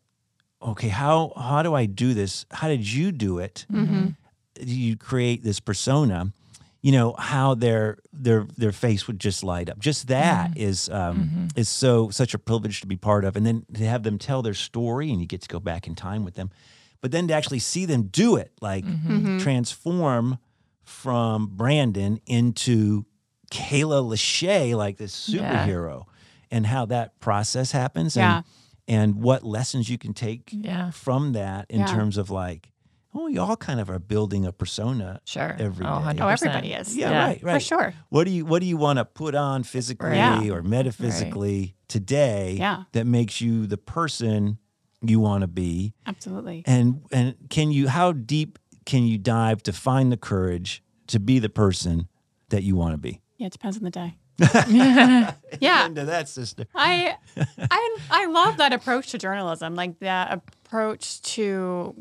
[0.63, 2.47] okay, how how do I do this?
[2.51, 3.67] How did you do it?
[3.71, 4.09] Mm-hmm.
[4.61, 6.33] You create this persona.
[6.83, 9.79] You know how their their their face would just light up.
[9.79, 13.65] Just that is um, is so such a privilege to be part of, and then
[13.75, 16.35] to have them tell their story, and you get to go back in time with
[16.35, 16.51] them.
[17.01, 19.39] But then to actually see them do it, like Mm-hmm.
[19.39, 20.39] transform
[20.83, 23.05] from Brandon into
[23.53, 25.65] Kayla Lachey, like this Yeah.
[25.67, 26.07] superhero,
[26.51, 28.37] and how that process happens, Yeah.
[28.39, 28.45] and
[28.89, 30.91] and what lessons you can take Yeah.
[30.91, 31.87] from that in Yeah.
[31.87, 32.72] terms of like,
[33.15, 35.55] oh, we all kind of are building a persona Sure.
[35.59, 36.19] every Oh, day.
[36.19, 36.21] 100%.
[36.23, 36.97] Oh, everybody is.
[36.97, 37.55] Yeah, Yeah, right, right.
[37.55, 37.95] For sure.
[38.09, 40.49] What do you what do you want to put on physically Yeah.
[40.51, 42.85] or metaphysically today Yeah.
[42.93, 44.59] that makes you the person
[45.03, 45.95] you want to be?
[46.07, 46.63] Absolutely.
[46.67, 51.39] And and can you how deep can you dive to find the courage to be
[51.39, 52.09] the person
[52.49, 53.21] that you want to be?
[53.39, 54.17] Yeah, it depends on the day.
[55.61, 55.87] yeah.
[55.87, 56.67] Into that sister.
[56.75, 57.17] I
[57.59, 61.95] I I love that approach to journalism, like that approach to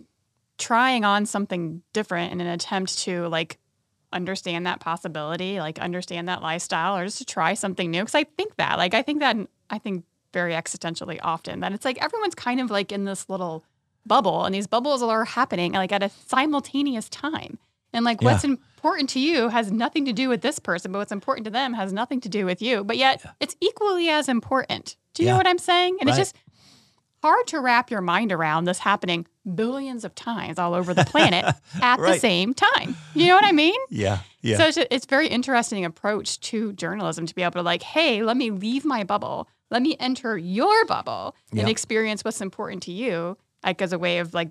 [0.61, 3.57] trying on something different in an attempt to like
[4.13, 8.01] understand that possibility, like understand that lifestyle, or just to try something new.
[8.01, 9.35] Because I think that, like, I think that
[9.69, 13.63] I think very existentially often that it's like everyone's kind of like in this little
[14.05, 17.57] bubble, and these bubbles are happening like at a simultaneous time.
[17.93, 21.11] And like what's important to you has nothing to do with this person, but what's
[21.11, 22.85] important to them has nothing to do with you.
[22.85, 24.95] But yet it's equally as important.
[25.13, 25.33] Do you Yeah.
[25.33, 25.97] know what I'm saying?
[25.99, 26.17] And Right.
[26.17, 26.35] it's just
[27.21, 31.45] hard to wrap your mind around this happening billions of times all over the planet
[31.81, 32.95] at the same time.
[33.13, 33.79] You know what I mean?
[33.89, 34.19] Yeah.
[34.41, 34.57] Yeah.
[34.57, 38.23] So it's, a, it's very interesting approach to journalism to be able to like, hey,
[38.23, 41.61] let me leave my bubble, let me enter your bubble Yeah.
[41.61, 44.49] and experience what's important to you, like as a way of like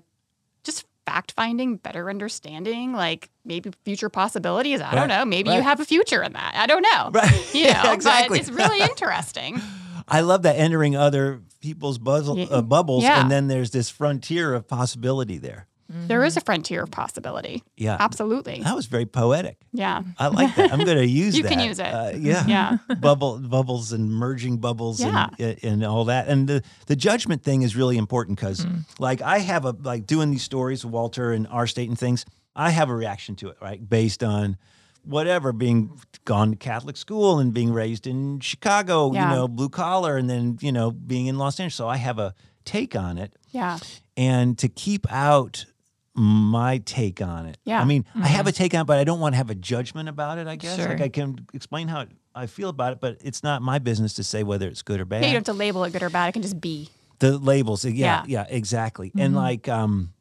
[0.63, 4.79] just fact finding, better understanding, like maybe future possibilities.
[4.79, 4.95] I Right.
[4.95, 5.25] don't know.
[5.25, 6.53] Maybe you have a future in that.
[6.55, 7.09] I don't know.
[7.11, 7.49] Right.
[7.53, 8.37] You Yeah, exactly.
[8.39, 9.59] but it's really interesting.
[10.07, 13.21] I love that entering other people's buzzle, uh, bubbles, yeah.
[13.21, 15.67] and then there's this frontier of possibility there.
[16.07, 17.63] There is a frontier of possibility.
[17.75, 18.61] Yeah, Absolutely.
[18.63, 19.57] that was very poetic.
[19.73, 20.03] Yeah.
[20.17, 20.71] I like that.
[20.71, 21.49] I'm going to use You that.
[21.51, 21.85] can use it.
[21.93, 22.77] Uh, yeah, Yeah.
[23.01, 25.27] Bubble bubbles and merging bubbles Yeah.
[25.37, 26.29] and and all that.
[26.29, 28.79] And the the judgment thing is really important because, Mm-hmm.
[29.03, 32.25] like, I have a like doing these stories with Walter and our state and things.
[32.55, 34.55] I have a reaction to it, right, based on
[35.03, 39.29] whatever being gone to Catholic school and being raised in Chicago, Yeah.
[39.29, 41.75] you know, blue collar, and then you know being in Los Angeles.
[41.75, 42.33] So I have a
[42.65, 43.79] take on it Yeah.
[44.15, 45.65] and to keep out
[46.13, 47.57] my take on it.
[47.63, 47.79] Yeah.
[47.81, 49.55] I mean, I have a take on it, but I don't want to have a
[49.55, 50.75] judgment about it, I guess.
[50.75, 50.89] Sure.
[50.89, 54.23] Like I can explain how I feel about it, but it's not my business to
[54.23, 55.21] say whether it's good or bad.
[55.21, 56.27] Yeah, you don't have to label it good or bad.
[56.29, 56.89] It can just be.
[57.19, 58.45] the labels, yeah, yeah, Yeah.
[58.49, 59.11] exactly.
[59.17, 60.11] And like um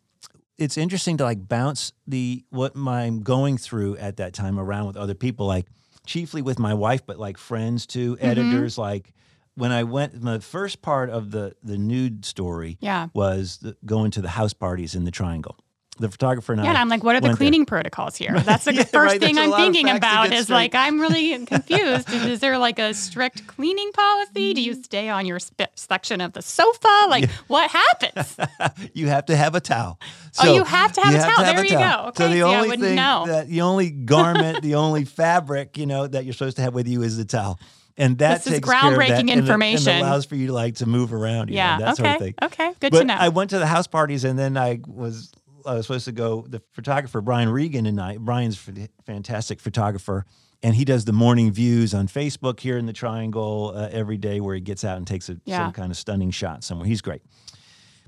[0.60, 4.96] it's interesting to like bounce the what I'm going through at that time around with
[4.96, 5.66] other people, like
[6.06, 8.26] chiefly with my wife, but like friends too, Mm-hmm.
[8.26, 9.14] editors, like
[9.54, 13.08] when I went the first part of the the nude story Yeah.
[13.14, 15.56] was the, going to the house parties in the triangle.
[15.98, 17.44] The photographer and Yeah, and I I'm like, what are the went there.
[17.44, 18.32] cleaning protocols here?
[18.44, 22.10] That's the Yeah, first right, thing a I'm thinking about is like, I'm really confused.
[22.10, 24.54] is, is there like a strict cleaning policy?
[24.54, 24.82] Do you mm-hmm.
[24.82, 26.88] stay on your sp- section of the sofa?
[27.08, 28.34] Like, what happens?
[28.94, 30.00] you have to have a towel.
[30.42, 31.44] Oh, you have to have a towel.
[31.54, 32.12] There you go.
[32.16, 33.24] So the only thing know.
[33.26, 36.88] that the only garment, the only fabric, you know, that you're supposed to have with
[36.88, 37.58] you is the towel.
[37.98, 39.92] and that This is takes care of that, groundbreaking and information.
[39.92, 41.48] and allows for you to like to move around.
[41.50, 41.78] you know, Yeah.
[41.78, 41.94] that okay.
[42.02, 42.34] sort of thing.
[42.42, 42.72] Okay.
[42.80, 43.16] Good but to know.
[43.18, 45.30] I went to the house parties and then I was
[45.66, 46.44] I was supposed to go.
[46.48, 48.16] The photographer Brian Regan and I.
[48.16, 50.26] Brian's a fantastic photographer,
[50.62, 54.40] and he does the morning views on Facebook here in the Triangle uh, every day,
[54.40, 55.64] where he gets out and takes a, Yeah.
[55.66, 56.86] some kind of stunning shot somewhere.
[56.86, 57.22] He's great.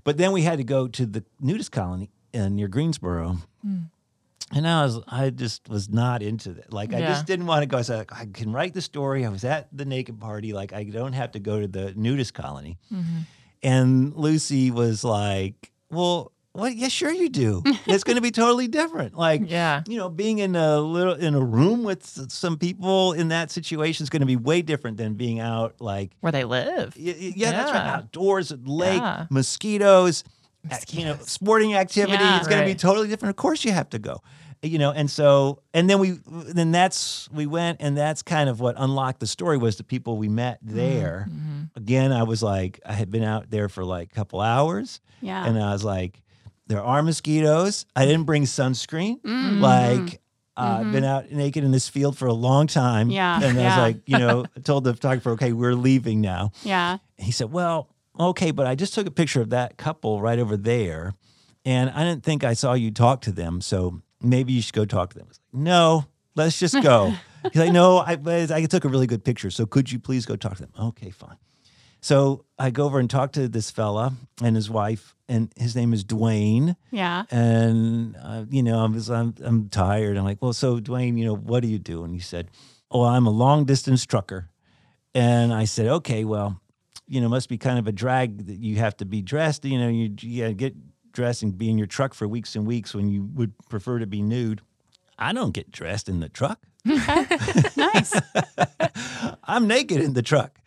[0.05, 3.37] But then we had to go to the nudist colony uh, near Greensboro.
[4.55, 6.73] And I was, I just was not into that.
[6.75, 7.79] Like, I just didn't want to go.
[7.79, 9.25] I like, I can write the story.
[9.25, 10.53] I was at the naked party.
[10.53, 12.77] Like, I don't have to go to the nudist colony.
[13.63, 16.75] And Lucy was like, well, what?
[16.77, 17.63] Yeah, sure you do.
[17.87, 19.17] It's going to be totally different.
[19.17, 19.83] Like, Yeah.
[19.89, 24.03] you know, being in a little in a room with some people in that situation
[24.05, 26.95] is going to be way different than being out like Where they live.
[26.99, 27.87] Y- y- Yeah, that's right.
[27.87, 29.27] Outdoors, lake, Yeah.
[29.31, 30.25] mosquitoes,
[30.71, 32.23] uh, you know, sporting activity.
[32.23, 32.39] Yeah.
[32.39, 33.31] It's going to be totally different.
[33.31, 34.21] Of course, you have to go.
[34.65, 38.61] You know, and so, and then we, then that's we went, and that's kind of
[38.61, 40.77] what unlocked the story was the people we met Mm-hmm.
[40.77, 41.29] there.
[41.75, 45.45] Again, I was like, I had been out there for like a couple hours, yeah.
[45.47, 46.23] and I was like,
[46.73, 47.85] there are mosquitoes.
[47.95, 49.21] I didn't bring sunscreen.
[49.21, 49.61] Mm.
[49.61, 50.21] Like,
[50.57, 53.09] uh, I've been out naked in this field for a long time.
[53.09, 53.13] Mm-hmm.
[53.13, 56.53] Yeah, And I was like, you know, I told the photographer, okay, we're leaving now.
[56.63, 56.93] yeah.
[57.19, 60.39] And he said, Well, okay, but I just took a picture of that couple right
[60.39, 61.15] over there.
[61.65, 63.61] And I didn't think I saw you talk to them.
[63.61, 65.27] So maybe you should go talk to them.
[65.27, 67.13] I was like, No, let's just go.
[67.53, 69.51] He's like, No, I, I took a really good picture.
[69.51, 70.73] So could you please go talk to them?
[70.79, 71.37] Okay, fine.
[72.01, 75.95] So I go over and talk to this fella and his wife, and his name
[75.95, 76.77] is Dwayne.
[76.91, 77.25] Yeah.
[77.31, 80.19] And uh, you know, I was I'm I'm tired.
[80.19, 82.05] I'm like, well, so Dwayne, you know, what do you do?
[82.05, 82.51] And he said,
[82.91, 84.51] oh, I'm a long distance trucker.
[85.15, 86.61] And I said, okay, well,
[87.07, 89.65] you know, must be kind of a drag that you have to be dressed.
[89.65, 90.75] You know, you, you gotta get
[91.13, 94.07] dressed and be in your truck for weeks and weeks when you would prefer to
[94.07, 94.61] be nude.
[95.19, 96.61] I don't get dressed in the truck.
[97.77, 98.21] Nice.
[99.45, 100.59] I'm naked in the truck.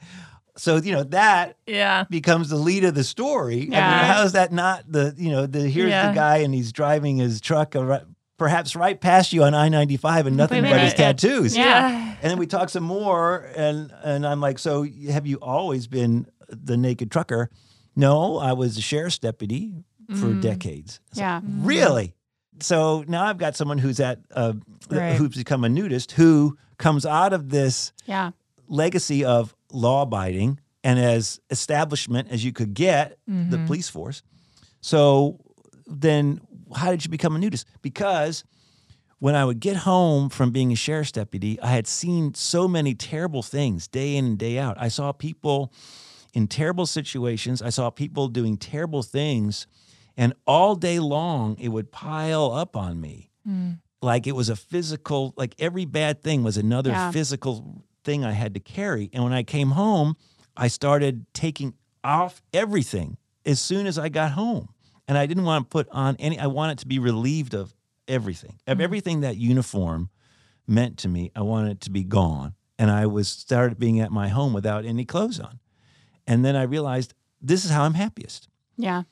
[0.58, 2.06] So you know that Yeah.
[2.10, 3.62] becomes the lead of the story.
[3.64, 6.10] I mean, how is that not the you know the here's Yeah.
[6.10, 8.04] the guy and he's driving his truck ar-
[8.38, 10.98] perhaps right past you on I ninety five and nothing but his wait.
[10.98, 11.58] tattoos.
[11.58, 12.16] Yeah.
[12.22, 16.28] And then we talk some more, and and I'm like, so have you always been
[16.50, 17.50] the naked trucker?
[17.96, 19.74] No, I was a sheriff's deputy
[20.10, 20.42] for Mm.
[20.42, 21.00] decades.
[21.12, 21.42] I said, Yeah.
[21.60, 22.14] Really?
[22.62, 24.54] So now I've got someone who's at uh,
[24.90, 25.16] Right.
[25.18, 28.32] who's become a nudist who comes out of this Yeah.
[28.68, 33.66] legacy of law abiding and as establishment as you could get the Mhm.
[33.68, 34.22] police force.
[34.82, 35.40] So
[35.86, 36.40] then
[36.76, 37.66] how did you become a nudist?
[37.82, 38.44] Because
[39.20, 42.94] when I would get home from being a sheriff's deputy, I had seen so many
[42.94, 44.76] terrible things day in and day out.
[44.80, 45.72] I saw people
[46.34, 47.62] in terrible situations.
[47.62, 49.68] I saw people doing terrible things.
[50.18, 53.80] And all day long, it would pile up on me Mm.
[54.02, 57.12] like it was a physical like every bad thing was another Yeah.
[57.12, 59.10] physical thing i had to carry.
[59.14, 60.16] And when i came home
[60.56, 64.70] i started taking off everything as soon as i got home.
[65.08, 67.76] And i didn't want to put on any i wanted to be relieved of
[68.08, 68.84] everything of mm-hmm.
[68.84, 70.10] everything that uniform
[70.68, 71.32] meant to me.
[71.36, 72.56] I wanted it to be gone.
[72.80, 75.60] And i was started being at my home without any clothes on.
[76.28, 78.48] And then i realized this is how i'm happiest.
[78.78, 79.04] Yeah.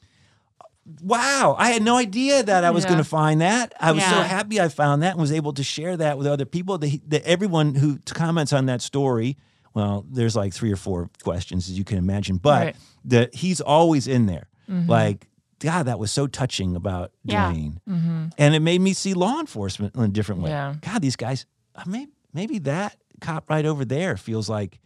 [1.02, 2.90] Wow, I had no idea that I was Yeah.
[2.92, 3.74] going to find that.
[3.80, 6.46] I was so happy I found that and was able to share that with other
[6.46, 6.78] people.
[6.78, 9.38] The, the, everyone who comments on that story,
[9.74, 12.76] well, there's like three or four questions as you can imagine, but Right.
[13.06, 14.48] the, he's always in there.
[14.70, 14.88] Mhm.
[14.88, 17.52] Like, God, that was so touching about Yeah.
[17.54, 17.78] Dwayne.
[17.90, 18.34] Mhm.
[18.38, 20.50] And it made me see law enforcement in a different way.
[20.50, 20.76] Yeah.
[20.82, 24.80] God, these guys, uh, maybe, maybe that cop right over there feels like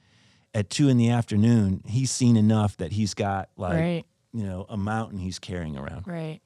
[0.53, 4.05] at two in the afternoon, he's seen enough that he's got like, Right.
[4.37, 6.05] You know, a mountain he's carrying around.
[6.07, 6.39] Right.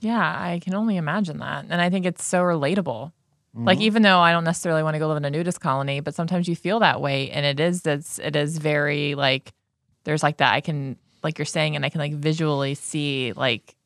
[0.00, 1.66] Yeah, I can only imagine that.
[1.68, 3.12] And I think it's so relatable.
[3.54, 3.82] Like Mhm.
[3.82, 6.48] even though I don't necessarily want to go live in a nudist colony, but sometimes
[6.48, 9.52] you feel that way and it is that's it is very like
[10.04, 13.76] there's like that I can like you're saying and I can like visually see like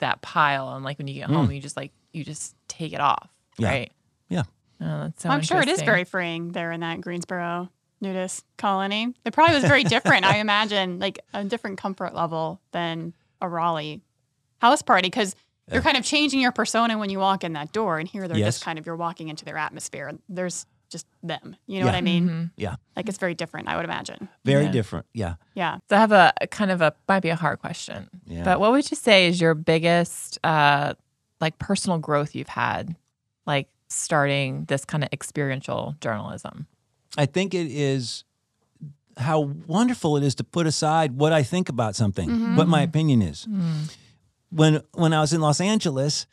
[0.00, 3.00] that pile and like when you get home you just like you just take it
[3.00, 3.28] off.
[3.58, 3.68] Yeah.
[3.68, 3.92] Right.
[4.28, 4.42] Yeah.
[4.80, 7.68] Oh, that's so I'm sure it is very freeing there in that Greensboro
[8.00, 9.14] nudist colony.
[9.24, 14.00] It probably was very different, I imagine, like a different comfort level than a Raleigh
[14.60, 15.34] house party because
[15.72, 17.98] you're kind of changing your persona when you walk in that door.
[17.98, 18.56] And here they're Yes.
[18.56, 20.12] just kind of, you're walking into their atmosphere.
[20.28, 21.56] There's just them.
[21.66, 22.28] You know what I mean?
[22.28, 22.50] Mhm.
[22.56, 22.76] Yeah.
[22.94, 24.28] Like it's very different, I would imagine.
[24.44, 24.70] Very Yeah.
[24.70, 25.06] different.
[25.14, 25.34] Yeah.
[25.54, 25.78] Yeah.
[25.88, 28.10] So I have a, a kind of a might be a hard question.
[28.26, 28.44] Yeah.
[28.44, 30.94] But what would you say is your biggest uh
[31.40, 32.94] like personal growth you've had
[33.46, 36.66] like starting this kind of experiential journalism?
[37.16, 38.24] I think it is
[39.16, 42.56] how wonderful it is to put aside what I think about something, Mhm.
[42.56, 43.46] what my opinion is.
[43.48, 43.90] Mm.
[44.50, 46.26] When when I was in Los Angeles,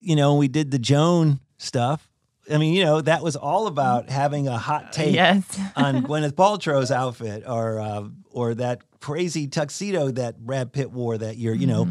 [0.00, 2.08] you know, we did the Joan stuff.
[2.52, 5.44] I mean, you know, that was all about having a hot take Yes.
[5.76, 11.36] on Gwyneth Paltrow's outfit, or uh, or that crazy tuxedo that Brad Pitt wore that
[11.38, 11.54] year.
[11.54, 11.88] You know,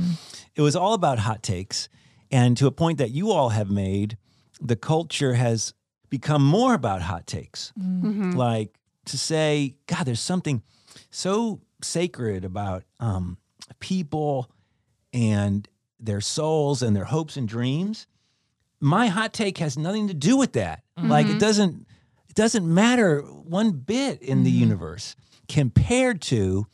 [0.56, 1.88] it was all about hot takes,
[2.32, 4.18] and to a point that you all have made,
[4.60, 5.74] the culture has
[6.10, 7.72] become more about hot takes.
[7.80, 8.32] Mm-hmm.
[8.32, 10.64] Like to say, God, there's something
[11.12, 13.38] so sacred about um,
[13.80, 14.52] people
[15.14, 15.68] and
[16.00, 18.08] their souls and their hopes and dreams.
[18.80, 20.84] My hot take has nothing to do with that.
[20.98, 21.10] Mm-hmm.
[21.10, 21.86] Like it doesn't
[22.30, 24.60] it doesn't matter one bit in the mm-hmm.
[24.60, 25.16] universe
[25.48, 26.68] compared to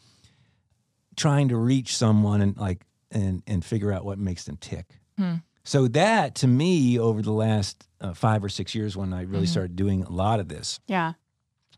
[1.15, 4.85] trying to reach someone and like and and figure out what makes them tick.
[5.17, 5.35] Hmm.
[5.65, 9.47] So that to me over the last uh, 5 or 6 years when I really
[9.47, 10.79] started doing a lot of this.
[10.87, 11.13] Yeah.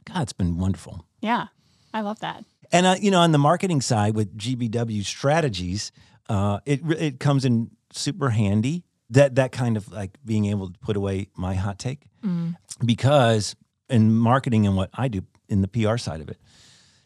[0.05, 1.05] God, it's been wonderful.
[1.21, 1.47] Yeah.
[1.93, 2.43] I love that.
[2.71, 5.91] And uh, you know, on the marketing side with GBW strategies,
[6.29, 8.83] uh, it it comes in super handy.
[9.09, 12.01] That that kind of like being able to put away my hot take,
[12.85, 13.55] because
[13.89, 16.37] in marketing and what I do in the PR side of it,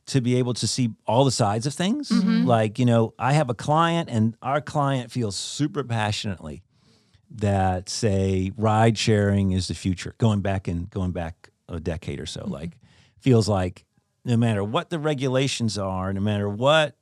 [0.08, 2.10] to be able to see all the sides of things.
[2.48, 6.64] Like you know, I have a client, and our client feels super passionately
[7.36, 10.16] that say ride sharing is the future.
[10.18, 12.52] Going back and going back a decade or so, mm-hmm.
[12.52, 12.78] like
[13.20, 13.86] feels like
[14.26, 16.96] no matter what the regulations are, no matter what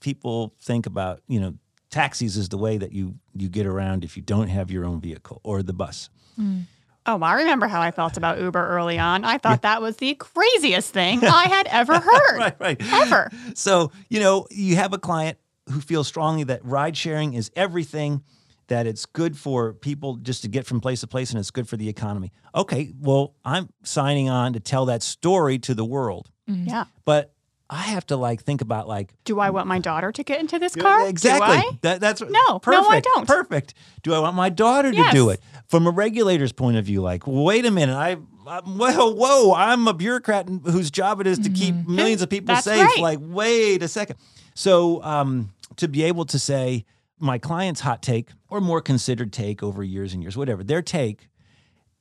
[0.00, 1.54] people think about, you know,
[1.90, 5.00] taxis is the way that you you get around if you don't have your own
[5.00, 6.10] vehicle or the bus.
[6.38, 6.64] Mm.
[7.08, 9.24] Oh, I remember how I felt about Uber early on.
[9.24, 12.36] I thought that was the craziest thing I had ever heard.
[12.36, 12.92] Right, right.
[12.92, 13.30] Ever.
[13.54, 15.38] So, you know, you have a client
[15.70, 18.22] who feels strongly that ride sharing is everything,
[18.68, 21.68] that it's good for people just to get from place to place and it's good
[21.68, 22.32] for the economy.
[22.54, 26.30] Okay, well, I'm signing on to tell that story to the world.
[26.46, 26.84] Yeah.
[27.04, 27.32] But
[27.68, 30.58] I have to like think about like Do I want my daughter to get into
[30.58, 31.08] this car?
[31.08, 31.56] Exactly.
[31.56, 31.78] Do I?
[31.82, 33.26] That, that's No, no, I don't.
[33.26, 33.74] Perfect.
[34.02, 35.40] Do I want my daughter to do it?
[35.66, 39.88] From a regulator's point of view, like, wait a minute, I, I'm, whoa, whoa, I'm
[39.88, 42.80] a bureaucrat whose job it is to keep millions of people That's safe.
[42.80, 42.98] right.
[43.00, 44.16] Like, wait a second.
[44.54, 46.84] So, um, to be able to say
[47.18, 51.28] my client's hot take or more considered take over years and years, whatever their take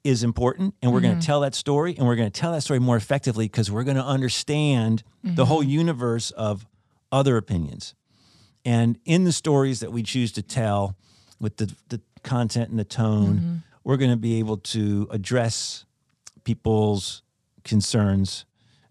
[0.04, 1.26] is important, and we're going to mm-hmm.
[1.26, 3.98] tell that story, and we're going to tell that story more effectively because we're going
[3.98, 5.42] to understand the mm-hmm.
[5.44, 6.68] whole universe of
[7.12, 7.96] other opinions.
[8.64, 10.96] And in the stories that we choose to tell
[11.40, 13.56] with the, the content and the tone, mm-hmm.
[13.84, 15.86] we're going to be able to address
[16.44, 17.24] people's
[17.64, 18.46] concerns,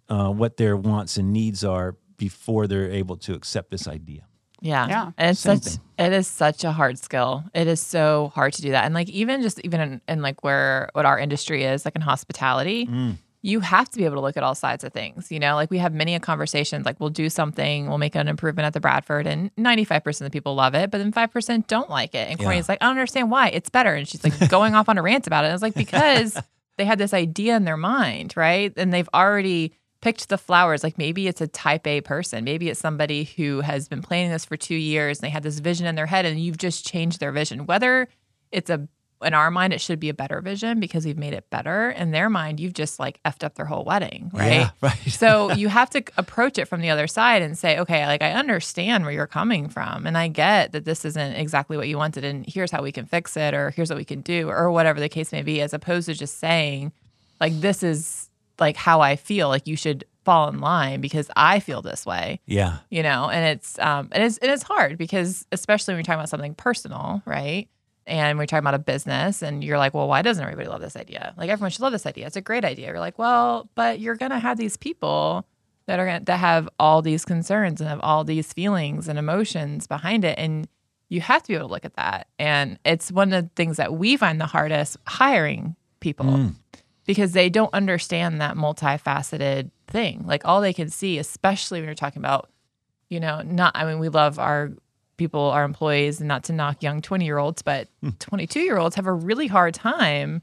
[0.08, 4.26] uh, what their wants and needs are before they're able to accept this idea.
[4.64, 4.88] Yeah.
[4.88, 5.10] Yeah.
[5.18, 5.80] And it's Same such thing.
[6.06, 7.44] it is such a hard skill.
[7.54, 8.84] It is so hard to do that.
[8.86, 12.00] And like even just even in, in like where what our industry is, like in
[12.00, 13.18] hospitality, Mm.
[13.42, 15.30] you have to be able to look at all sides of things.
[15.30, 18.26] You know, like we have many a conversations, like we'll do something, we'll make an
[18.26, 21.90] improvement at the Bradford, and 95% of the people love it, but then 5% don't
[21.90, 22.30] like it.
[22.30, 22.46] And Yeah.
[22.46, 23.48] Corey's like, I don't understand why.
[23.50, 23.92] It's better.
[23.94, 25.48] And she's like going off on a rant about it.
[25.48, 26.38] And I was like, because
[26.78, 28.72] they had this idea in their mind, right?
[28.78, 29.74] And they've already
[30.04, 30.84] picked the flowers.
[30.84, 32.44] Like maybe it's a type A person.
[32.44, 35.60] Maybe it's somebody who has been planning this for two years and they had this
[35.60, 37.64] vision in their head and you've just changed their vision.
[37.64, 38.08] Whether
[38.52, 38.86] it's a
[39.22, 41.88] in our mind, it should be a better vision because we've made it better.
[41.88, 44.52] In their mind, you've just like effed up their whole wedding, right?
[44.52, 44.98] Yeah, right.
[45.08, 48.32] so you have to approach it from the other side and say, okay, like I
[48.32, 52.24] understand where you're coming from, and I get that this isn't exactly what you wanted,
[52.24, 55.00] and here's how we can fix it, or here's what we can do, or whatever
[55.00, 56.92] the case may be, as opposed to just saying,
[57.40, 58.23] like this is
[58.58, 62.40] like how I feel, like you should fall in line because I feel this way.
[62.46, 62.78] Yeah.
[62.90, 66.20] you know and it's um and it's, and it's hard because especially when you're talking
[66.20, 67.68] about something personal right?
[68.06, 70.96] And we're talking about a business and you're like well why doesn't everybody love this
[70.96, 71.34] idea?
[71.36, 72.26] Like everyone should love this idea.
[72.26, 72.88] It's a great idea.
[72.88, 75.46] You're like well but you're gonna have these people
[75.86, 79.86] that are gonna that have all these concerns and have all these feelings and emotions
[79.86, 80.38] behind it.
[80.38, 80.66] And
[81.10, 82.28] you have to be able to look at that.
[82.38, 86.52] And it's one of the things that we find the hardest hiring people
[87.06, 90.24] because they don't understand that multifaceted thing.
[90.26, 92.50] Like all they can see, especially when you're talking about,
[93.08, 94.72] you know, not, I mean, we love our
[95.16, 98.10] people, our employees, and not to knock young 20 year olds, but hmm.
[98.18, 100.42] 22 year olds have a really hard time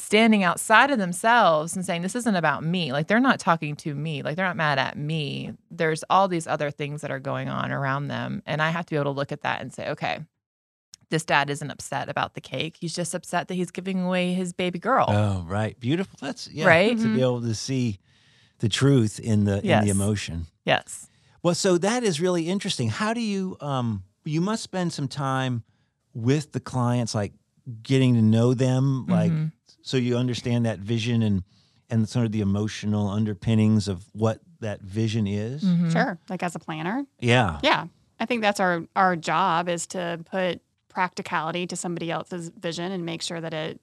[0.00, 2.92] standing outside of themselves and saying, this isn't about me.
[2.92, 4.22] Like they're not talking to me.
[4.22, 5.52] Like they're not mad at me.
[5.70, 8.42] There's all these other things that are going on around them.
[8.46, 10.20] And I have to be able to look at that and say, okay,
[11.10, 12.76] this dad isn't upset about the cake.
[12.80, 15.06] He's just upset that he's giving away his baby girl.
[15.08, 15.78] Oh, right.
[15.80, 16.18] Beautiful.
[16.20, 16.98] That's yeah, Right?
[16.98, 17.98] to be able to see
[18.58, 20.46] the truth in the in the emotion.
[20.64, 21.08] yes.
[21.42, 22.88] Well, so that is really interesting.
[22.90, 25.62] How do you um you must spend some time
[26.12, 27.32] with the clients like
[27.82, 29.52] getting to know them like Mhm.
[29.82, 31.42] so you understand that vision and
[31.90, 35.62] and sort of the emotional underpinnings of what that vision is.
[35.62, 35.90] Mhm.
[35.92, 36.18] Sure.
[36.28, 37.06] Like as a planner.
[37.20, 37.60] Yeah.
[37.62, 37.86] Yeah.
[38.20, 40.60] I think that's our our job is to put
[41.02, 43.80] practicality to somebody else's vision and make sure that it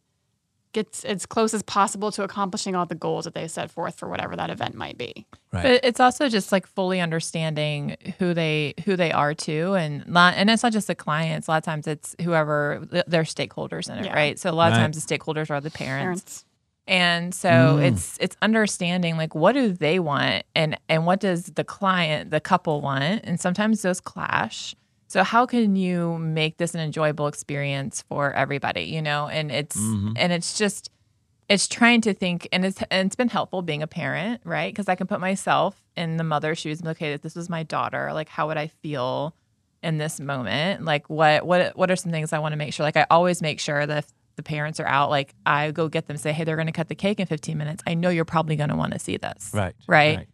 [0.73, 4.09] gets as close as possible to accomplishing all the goals that they set forth for
[4.09, 5.25] whatever that event might be.
[5.53, 5.63] Right.
[5.63, 10.33] But it's also just like fully understanding who they who they are too, and not
[10.35, 11.47] and it's not just the clients.
[11.47, 14.13] A lot of times it's whoever th- their stakeholders in it, Yeah.
[14.13, 14.37] right?
[14.37, 16.45] So a lot of times the stakeholders are the parents, Parents.
[16.87, 17.49] and so
[17.79, 17.87] Mm.
[17.93, 22.41] it's it's understanding like what do they want and and what does the client the
[22.41, 24.75] couple want, and sometimes those clash.
[25.15, 28.81] So how can you make this an enjoyable experience for everybody?
[28.83, 30.11] You know, and it's Mhm.
[30.17, 30.89] and it's just
[31.47, 34.89] it's trying to think and it's and it's been helpful being a parent right because
[34.89, 38.11] i can put myself in the mother's shoes and okay if this was my daughter
[38.13, 39.35] like how would i feel
[39.83, 42.83] in this moment like what what what are some things i want to make sure
[42.83, 44.07] like i always make sure that if
[44.37, 46.87] the parents are out like i go get them say hey they're going to cut
[46.87, 49.51] the cake in 15 minutes i know you're probably going to want to see this
[49.53, 49.75] Right.
[49.87, 50.17] Right.
[50.17, 50.27] Right.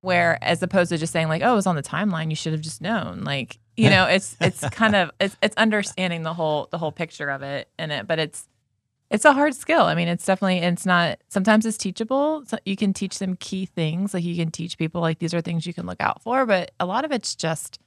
[0.00, 2.52] where as opposed to just saying like oh it was on the timeline you should
[2.52, 6.68] have just known like you know it's it's kind of it's it's understanding the whole
[6.70, 8.48] the whole picture of it in it but it's
[9.10, 9.82] it's a hard skill.
[9.82, 12.42] I mean it's definitely it's not sometimes it's teachable.
[12.46, 15.40] So you can teach them key things like you can teach people like these are
[15.40, 17.78] things you can look out for but a lot of it's just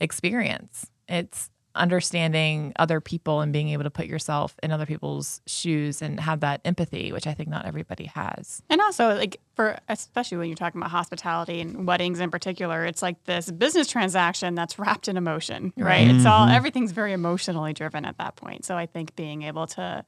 [0.00, 0.86] experience.
[1.08, 6.20] It's understanding other people and being able to put yourself in other people's shoes and
[6.20, 10.48] have that empathy which i think not everybody has And also, like for especially when
[10.48, 15.08] you're talking about hospitality and weddings in particular, it's like this business transaction that's wrapped
[15.08, 16.06] in emotion, right?
[16.06, 16.10] Right.
[16.14, 16.54] It's all Mhm.
[16.54, 18.64] everything's very emotionally driven at that point.
[18.64, 20.04] So I think being able to,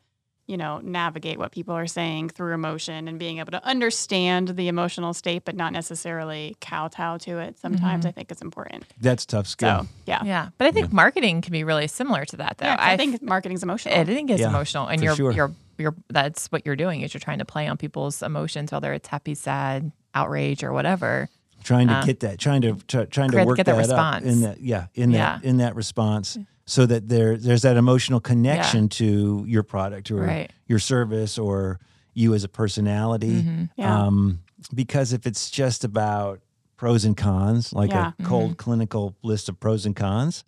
[0.51, 4.67] you know, navigate what people are saying through emotion and being able to understand the
[4.67, 8.09] emotional state, but not necessarily kowtow to it, sometimes Mhm.
[8.09, 8.85] I think is important.
[9.01, 9.83] That's tough skill.
[9.83, 12.77] So yeah, yeah but i think marketing can be really similar to that though yeah
[12.77, 13.95] 'cause I, think marketing's emotional.
[13.97, 15.33] I think it's Yeah, emotional, and for you're sure.
[15.33, 18.93] you're you're that's what you're doing is you're trying to play on people's emotions, whether
[18.93, 21.29] it's happy, sad, outrage, or whatever.
[21.63, 24.25] trying to Uh, get that, trying to try, trying to work get that that, response.
[24.25, 26.37] up in that, yeah, in that in that response,
[26.71, 30.53] so that there there's that emotional connection to your product or Right.
[30.69, 31.81] your service or
[32.15, 33.43] you as a personality.
[33.43, 33.71] Mhm.
[33.77, 34.03] Yeah.
[34.05, 34.39] Um,
[34.73, 36.41] because if it's just about
[36.77, 38.13] pros and cons, like Yeah.
[38.17, 40.45] a cold clinical list of pros and cons,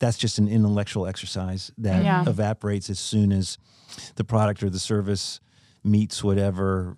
[0.00, 2.22] that's just an intellectual exercise that Yeah.
[2.26, 3.58] evaporates as soon as
[4.14, 5.40] the product or the service
[5.84, 6.96] meets whatever.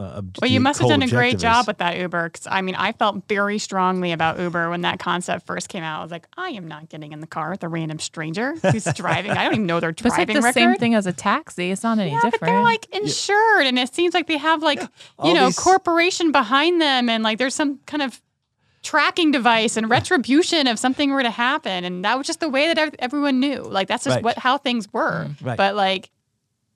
[0.00, 2.30] Uh, Well, you must have done a great job with that Uber.
[2.30, 6.00] Because I mean, I felt very strongly about Uber when that concept first came out.
[6.00, 8.84] I was like, I am not getting in the car with a random stranger who's
[8.94, 9.32] driving.
[9.32, 10.54] I don't even know their But it's like driving the record.
[10.60, 11.70] same thing as a taxi.
[11.70, 12.40] It's not any Yeah, different.
[12.40, 14.80] but they're like insured, and it seems like they have like
[15.18, 18.20] All you know these- corporation behind them, and like there's some kind of
[18.82, 22.72] tracking device and retribution if something were to happen, and that was just the way
[22.72, 23.60] that everyone knew.
[23.62, 24.24] Like that's just Right.
[24.24, 25.28] what how things were.
[25.42, 25.56] Right.
[25.56, 26.10] But like,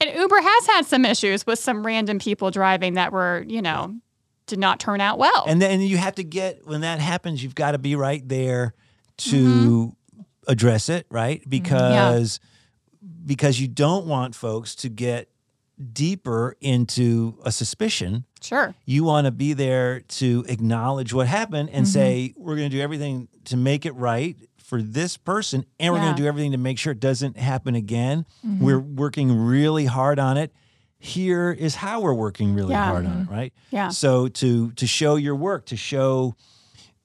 [0.09, 3.95] and Uber has had some issues with some random people driving that were you know
[4.47, 5.45] did not turn out well.
[5.47, 8.75] And then you have to get when that happens, you've got to be right there
[9.19, 10.21] to Mm-hmm.
[10.49, 11.43] address it, right?
[11.49, 12.41] Because
[13.25, 15.29] because you don't want folks to get
[15.93, 18.25] deeper into a suspicion.
[18.41, 18.75] sure.
[18.85, 21.93] You want to be there to acknowledge what happened and Mm-hmm.
[21.93, 24.37] say we're going to do everything to make it right
[24.75, 26.11] for this person and we're going Yeah.
[26.11, 26.17] Mm-hmm.
[26.17, 28.27] to do everything to make sure it doesn't happen again.
[28.43, 30.53] We're working really hard on it.
[30.99, 32.87] Here is how we're working really Yeah.
[32.87, 33.53] hard on it, right?
[33.71, 33.91] Yeah.
[33.91, 36.35] So to to show your work, to show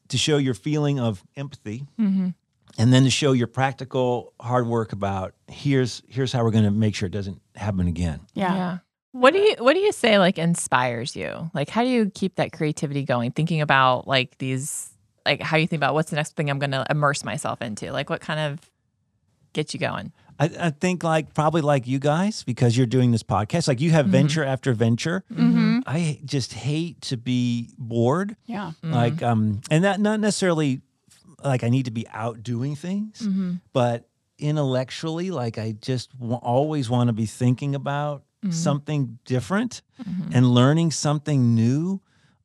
[0.08, 2.34] to show your feeling of empathy, Mhm.
[2.80, 6.72] and then to show your practical hard work about here's here's how we're going to
[6.72, 8.22] make sure it doesn't happen again.
[8.34, 8.56] yeah.
[8.56, 8.78] Yeah.
[9.12, 11.52] What do you What do you say like inspires you?
[11.54, 13.32] Like, how do you keep that creativity going?
[13.32, 14.89] Thinking about like these,
[15.26, 17.92] like how you think about what's the next thing I'm going to immerse myself into?
[17.92, 18.60] Like, what kind of
[19.54, 20.12] gets you going?
[20.40, 23.68] I, I think like probably like you guys because you're doing this podcast.
[23.68, 24.10] Like you have Mhm.
[24.12, 25.24] venture after venture.
[25.34, 25.80] Mm-hmm.
[25.86, 28.38] I just hate to be bored.
[28.46, 28.72] Yeah.
[28.82, 30.82] Like um, and that not necessarily
[31.44, 33.56] like I need to be out doing things, Mm-hmm.
[33.74, 34.08] but
[34.38, 38.54] intellectually, like I just w- always want to be thinking about Mhm.
[38.54, 40.32] something different Mhm.
[40.34, 42.00] and learning something new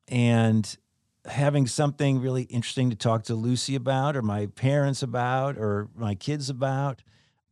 [0.09, 0.77] and
[1.27, 6.15] having something really interesting to talk to Lucy about or my parents about or my
[6.15, 7.01] kids about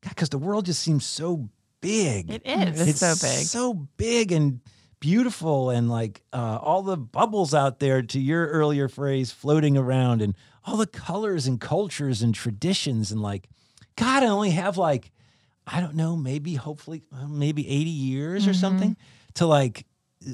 [0.02, 1.50] because the world just seems so
[1.82, 2.30] big.
[2.32, 2.88] It is.
[2.88, 3.46] It's so big.
[3.46, 4.60] so big and
[5.00, 10.22] beautiful and like uh, all the bubbles out there to your earlier phrase floating around
[10.22, 10.34] and
[10.66, 13.50] all the colors and cultures and traditions and like
[13.98, 15.12] god i only have like
[15.68, 18.56] i don't know maybe hopefully maybe 80 years or Mhm.
[18.62, 18.98] something
[19.34, 19.86] to like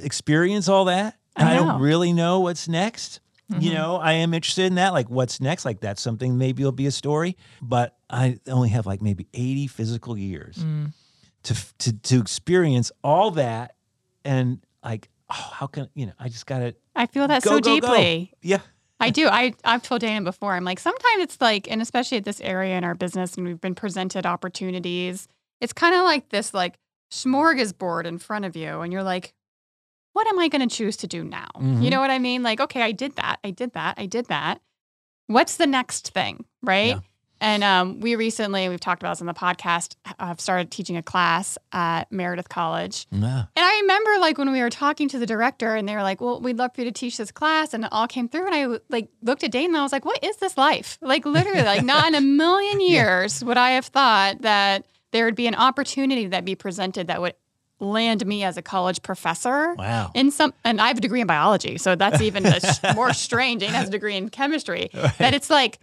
[0.04, 1.66] experience all that I and i know.
[1.66, 3.22] don't really know what's next
[3.58, 3.74] you Mhm.
[3.74, 6.86] know i am interested in that like what's next like that's something maybe it'll be
[6.86, 10.94] a story but i only have like maybe 80 physical years Mm.
[11.44, 13.76] to to to experience all that
[14.24, 17.60] and like oh how can you know i just gotta I feel that Go, so
[17.60, 17.88] go, go.
[17.88, 18.34] deeply.
[18.42, 18.60] yeah
[19.02, 19.30] I do.
[19.30, 20.54] I I've told Dana before.
[20.56, 23.62] I'm like sometimes it's like, and especially at this area in our business, and we've
[23.62, 25.30] been presented opportunities.
[25.62, 26.76] It's kind of like this like
[27.10, 29.34] smorgasbord in front of you, and you're like,
[30.20, 31.48] what am I going to choose to do now?
[31.58, 31.90] You Mhm.
[31.92, 32.44] know what I mean?
[32.44, 33.40] Like, okay, I did that.
[33.42, 33.94] I did that.
[33.98, 34.60] I did that.
[35.28, 36.44] What's the next thing?
[36.62, 36.96] Right.
[36.96, 37.00] Yeah.
[37.40, 41.02] And um, we recently, we've talked about this on the podcast, I've started teaching a
[41.02, 43.08] class at Meredith College.
[43.12, 43.44] Yeah.
[43.56, 46.20] And I remember like when we were talking to the director and they were like,
[46.20, 47.74] well, we'd love for you to teach this class.
[47.74, 48.46] And it all came through.
[48.48, 50.98] And I like looked at Dane and I was like, what is this life?
[51.02, 55.36] Like literally, like not in a million years would I have thought that there would
[55.36, 57.36] be an opportunity that be presented that would
[57.80, 59.74] land me as a college professor.
[59.76, 60.12] Wow.
[60.14, 62.60] In some, and I have a degree in biology, so that's even a
[62.96, 63.62] more strange.
[63.62, 64.90] Dane has a degree in chemistry.
[65.18, 65.80] That it's like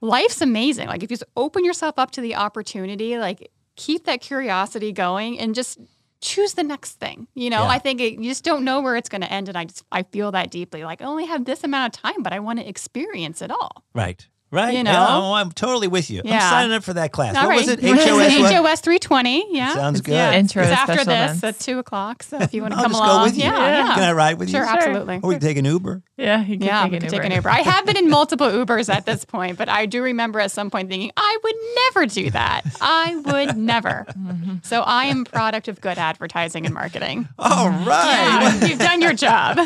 [0.00, 0.88] life's amazing.
[0.88, 5.38] Like if you just open yourself up to the opportunity, like keep that curiosity going,
[5.38, 5.78] and just
[6.20, 7.26] choose the next thing.
[7.34, 7.68] You know, Yeah.
[7.68, 9.84] I think it, you just don't know where it's going to end, and I just
[9.92, 10.84] I feel that deeply.
[10.84, 13.84] Like I only have this amount of time, but I want to experience it all.
[13.94, 14.26] Right.
[14.52, 14.74] Right.
[14.74, 14.92] You know?
[14.92, 16.22] Yeah, oh, I'm totally with you.
[16.24, 17.34] I'm signing up for that class.
[17.36, 17.56] All what right.
[17.58, 17.82] was it?
[17.82, 18.04] What is
[18.42, 18.52] HOS.
[18.52, 19.54] HOS 320.
[19.56, 19.74] Yeah.
[19.74, 20.12] Sounds good.
[20.12, 20.32] Yeah.
[20.34, 21.44] Intro it's after this events.
[21.44, 22.22] at two o'clock.
[22.22, 23.42] So if you want to I'll come just along, go with you.
[23.42, 23.94] yeah, yeah.
[23.94, 24.54] Can I ride with you?
[24.56, 24.76] Sure, Sure.
[24.76, 25.16] absolutely.
[25.22, 26.02] Or we can take an Uber.
[26.16, 27.22] Yeah, you can Yeah, take we an could Uber.
[27.22, 27.48] take an Uber.
[27.50, 30.70] I have been in multiple Ubers at this point, but I do remember at some
[30.70, 31.54] point thinking, I would
[31.94, 32.62] never do that.
[32.80, 34.06] I would never.
[34.16, 34.54] Mm-hmm.
[34.62, 37.28] So I am product of good advertising and marketing.
[37.38, 38.58] All right.
[38.60, 39.58] Yeah, you've done your job.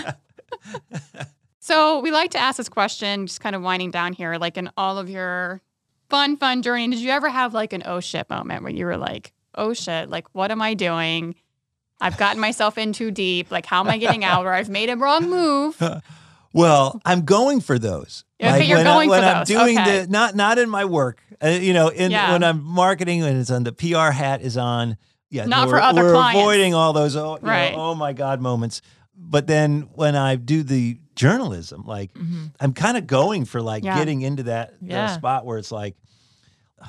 [1.61, 4.71] So we like to ask this question, just kind of winding down here, like in
[4.77, 5.61] all of your
[6.09, 6.89] fun, fun journey.
[6.89, 10.09] Did you ever have like an oh shit moment where you were like, oh shit,
[10.11, 11.35] like what am I doing?
[12.01, 13.51] I've gotten myself in too deep.
[13.51, 14.47] Like, how am I getting out?
[14.47, 15.81] Or I've made a wrong move.
[16.53, 18.25] Well, I'm going for those.
[18.43, 19.47] Okay, you're when, going I, for when I'm those.
[19.49, 20.01] doing Okay.
[20.03, 22.33] the not not in my work, uh, you know, in Yeah.
[22.33, 24.97] when I'm marketing and it's on the PR hat is on.
[25.29, 26.41] Yeah, Not for other we're clients.
[26.41, 28.83] avoiding all those oh, you know, oh my god moments.
[29.17, 32.11] But then when I do the journalism, like
[32.59, 33.99] I'm kind of going for like Yeah.
[33.99, 35.14] getting into that, Yeah.
[35.14, 35.97] spot where it's like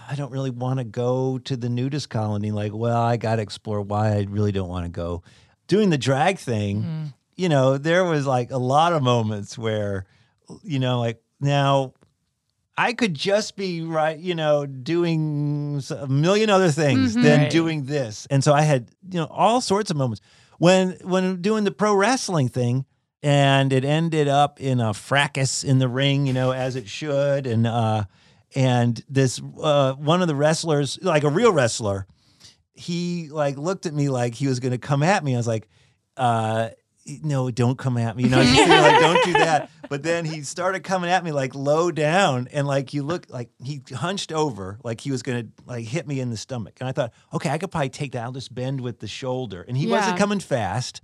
[0.09, 2.51] I don't really want to go to the nudist colony.
[2.51, 5.21] Like, well, I got to explore why I really don't want to go.
[5.67, 10.05] Doing the drag thing, you know, there was like a lot of moments where,
[10.63, 11.91] you know, like now
[12.77, 17.23] I could just be right, you know, doing a million other things Mhm.
[17.23, 17.51] than Right.
[17.51, 18.27] doing this.
[18.31, 20.21] And so I had, you know, all sorts of moments
[20.57, 22.85] when when doing the pro wrestling thing
[23.23, 27.47] and it ended up in a fracas in the ring, you know, as it should
[27.47, 28.03] and uh
[28.55, 32.07] and this uh one of the wrestlers, like a real wrestler,
[32.73, 35.35] he like looked at me like he was going to come at me.
[35.35, 35.69] I was like,
[36.17, 36.69] uh,
[37.23, 38.23] no, don't come at me.
[38.23, 39.69] You know, like, don't do that.
[39.89, 43.49] But then he started coming at me like low down, and like you look like
[43.61, 46.77] he hunched over, like he was going to like hit me in the stomach.
[46.79, 48.23] And I thought, okay, I could probably take that.
[48.23, 49.65] I'll just bend with the shoulder.
[49.67, 51.01] And he wasn't coming fast.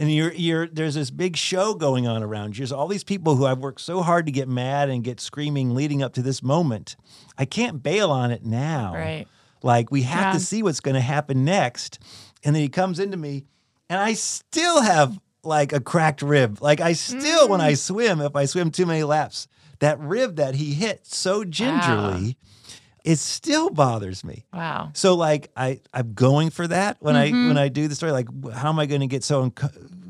[0.00, 2.62] And you're you're there's this big show going on around you.
[2.62, 5.74] There's all these people who I've worked so hard to get mad and get screaming
[5.74, 6.94] leading up to this moment.
[7.36, 8.94] I can't bail on it now.
[8.94, 9.26] Right.
[9.62, 10.32] Like we have Yeah.
[10.34, 11.98] to see what's going to happen next.
[12.44, 13.44] And then he comes into me,
[13.90, 16.58] and I still have like a cracked rib.
[16.60, 17.64] Like I still, when Mm.
[17.64, 19.48] I swim, if I swim too many laps,
[19.80, 22.36] that rib that he hit so gingerly,
[23.08, 24.44] it still bothers me.
[24.52, 24.90] Wow.
[24.92, 27.48] So like I I'm going for that when I Mhm.
[27.48, 28.12] when I do the story.
[28.12, 29.50] Like how am I going to get so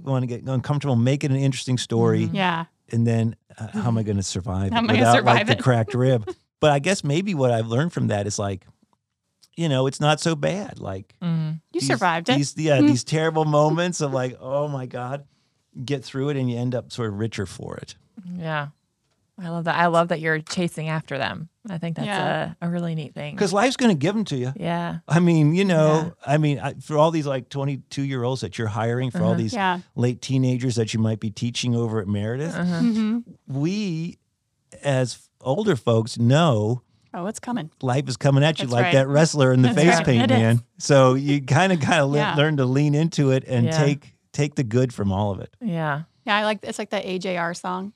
[0.03, 2.35] want to get uncomfortable, make it an interesting story, Mhm.
[2.35, 2.65] Yeah.
[2.91, 5.25] and then uh, how am I going to survive How it am I gonna without
[5.25, 6.29] like survive the cracked rib?
[6.61, 8.67] But I guess maybe what I've learned from that is like,
[9.57, 10.81] you know, it's not so bad.
[10.81, 11.61] Like Mm.
[11.73, 12.37] You these- survived it.
[12.37, 15.25] These yeah, these terrible moments of like, oh my god,
[15.85, 17.95] get through it, and you end up sort of richer for it.
[18.37, 18.69] Yeah.
[19.41, 19.77] I love that.
[19.77, 21.49] I love that you're chasing after them.
[21.71, 22.55] I think that's Yeah.
[22.61, 23.35] a, a really neat thing.
[23.35, 24.53] Because life's going to give them to you.
[24.57, 24.99] yeah.
[25.09, 26.35] I mean, you know, Yeah.
[26.35, 29.31] I mean, I, for all these like 22 year olds that you're hiring, for all
[29.31, 29.39] Uh-huh.
[29.39, 29.81] these yeah.
[29.95, 32.81] late teenagers that you might be teaching over at Meredith, Uh-huh.
[32.81, 34.19] hmm we
[34.83, 36.83] as older folks know
[37.15, 37.71] Oh, it's coming.
[37.81, 38.93] life is coming at you That's like right.
[38.95, 40.05] that wrestler in the That's face right.
[40.07, 40.39] paint It is.
[40.39, 40.63] man.
[40.79, 43.85] So you kind of got to learn to lean into it and Yeah.
[43.85, 45.53] take take the good from all of it.
[45.61, 46.03] Yeah.
[46.27, 47.93] Yeah, I like it's like that AJR song.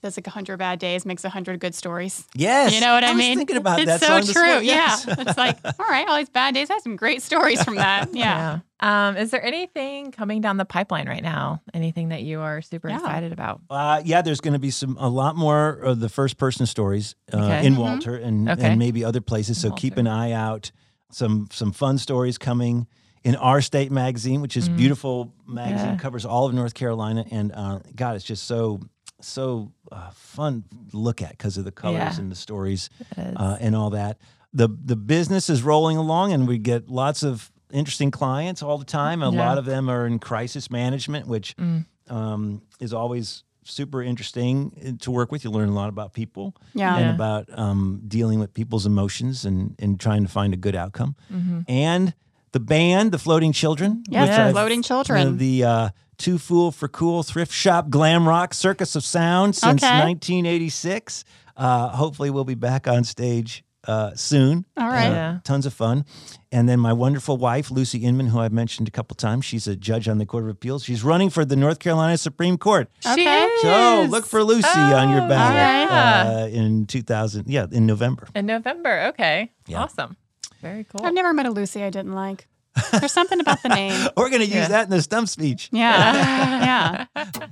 [0.00, 2.26] There's like a hundred bad days makes a hundred good stories.
[2.34, 3.36] Yes, You know what I, was mean?
[3.36, 4.60] thinking about it's that so true.
[4.60, 5.04] Yes.
[5.06, 6.70] Yeah, it's like all right, all these bad days.
[6.70, 8.08] I have some great stories from that.
[8.14, 8.58] Yeah.
[8.80, 9.08] Yeah.
[9.08, 11.62] Um, is there anything coming down the pipeline right now?
[11.74, 12.96] Anything that you are super Yeah.
[12.98, 13.60] excited about?
[13.68, 17.16] Uh, yeah, there's going to be some a lot more of the first person stories
[17.32, 17.66] uh, Okay.
[17.66, 17.78] in Mhm.
[17.78, 18.66] Walter and, Okay.
[18.68, 19.60] and maybe other places.
[19.60, 20.70] So keep an eye out.
[21.10, 22.86] Some some fun stories coming
[23.24, 24.76] in our state magazine, which is Mm.
[24.76, 25.96] beautiful magazine, Yeah.
[25.96, 28.80] covers all of North Carolina, and uh, God, it's just so
[29.20, 32.20] so uh, fun look at because of the colors Yeah.
[32.20, 34.18] and the stories uh, and all that.
[34.54, 38.84] The the business is rolling along, and we get lots of interesting clients all the
[38.84, 39.22] time.
[39.22, 39.46] A Yeah.
[39.46, 41.84] lot of them are in crisis management, which Mm.
[42.08, 45.44] um, is always super interesting to work with.
[45.44, 46.96] You learn a lot about people Yeah.
[46.96, 47.14] and Yeah.
[47.14, 51.14] about um, dealing with people's emotions and and trying to find a good outcome.
[51.30, 51.64] Mhm.
[51.68, 52.14] And
[52.52, 54.02] the band, the Floating Children.
[54.08, 55.18] Yes, which the Floating Children.
[55.26, 55.88] you know, the uh,
[56.18, 59.98] Too Fool for Cool Thrift Shop Glam Rock Circus of Sound since Okay.
[60.00, 61.24] 1986.
[61.56, 64.64] Uh, hopefully, we'll be back on stage uh, soon.
[64.76, 65.06] All right.
[65.06, 65.38] Uh, Yeah.
[65.44, 66.04] Tons of fun.
[66.52, 69.76] And then my wonderful wife, Lucy Inman, who I've mentioned a couple times, she's a
[69.76, 70.84] judge on the Court of Appeals.
[70.84, 72.90] She's running for the North Carolina Supreme Court.
[73.00, 73.44] She Okay.
[73.44, 73.62] is.
[73.62, 76.40] So look for Lucy on your Oh, ballot yeah.
[76.42, 77.44] uh, in 2000.
[77.48, 78.28] Yeah, in November.
[78.34, 79.06] In November.
[79.10, 79.50] Okay.
[79.66, 79.82] Yeah.
[79.82, 80.16] Awesome.
[80.60, 81.06] Very cool.
[81.06, 82.46] I've never met a Lucy I didn't like.
[82.92, 84.08] There's something about the name.
[84.16, 84.68] We're going to use Yeah.
[84.68, 85.68] that in the stump speech.
[85.72, 87.06] Yeah.
[87.16, 87.24] yeah.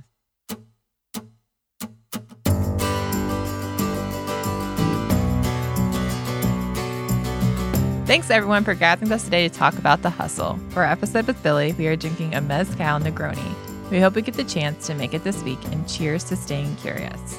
[8.05, 10.57] Thanks everyone for gathering us today to talk about the hustle.
[10.69, 13.53] For our episode with Billy, we are drinking a Mezcal Negroni.
[13.91, 16.77] We hope we get the chance to make it this week and cheers to staying
[16.77, 17.37] curious.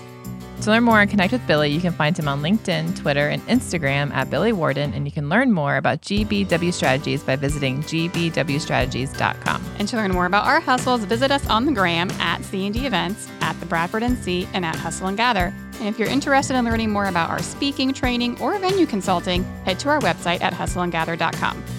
[0.63, 3.41] To learn more and connect with Billy, you can find him on LinkedIn, Twitter, and
[3.47, 9.65] Instagram at Billy Warden, and you can learn more about GBW Strategies by visiting gbwstrategies.com.
[9.79, 13.29] And to learn more about our hustles, visit us on the gram at C&D Events,
[13.41, 15.55] at the Bradford NC, and at Hustle and Gather.
[15.79, 19.79] And if you're interested in learning more about our speaking, training, or venue consulting, head
[19.81, 21.78] to our website at hustleandgather.com.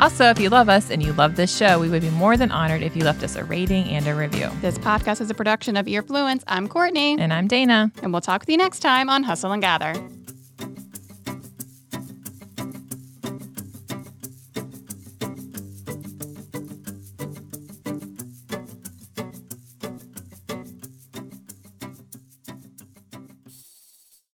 [0.00, 2.50] Also, if you love us and you love this show, we would be more than
[2.50, 4.48] honored if you left us a rating and a review.
[4.62, 6.42] This podcast is a production of Earfluence.
[6.48, 7.92] I'm Courtney, And I'm Dana.
[8.02, 9.92] and we'll talk with you next time on Hustle and Gather.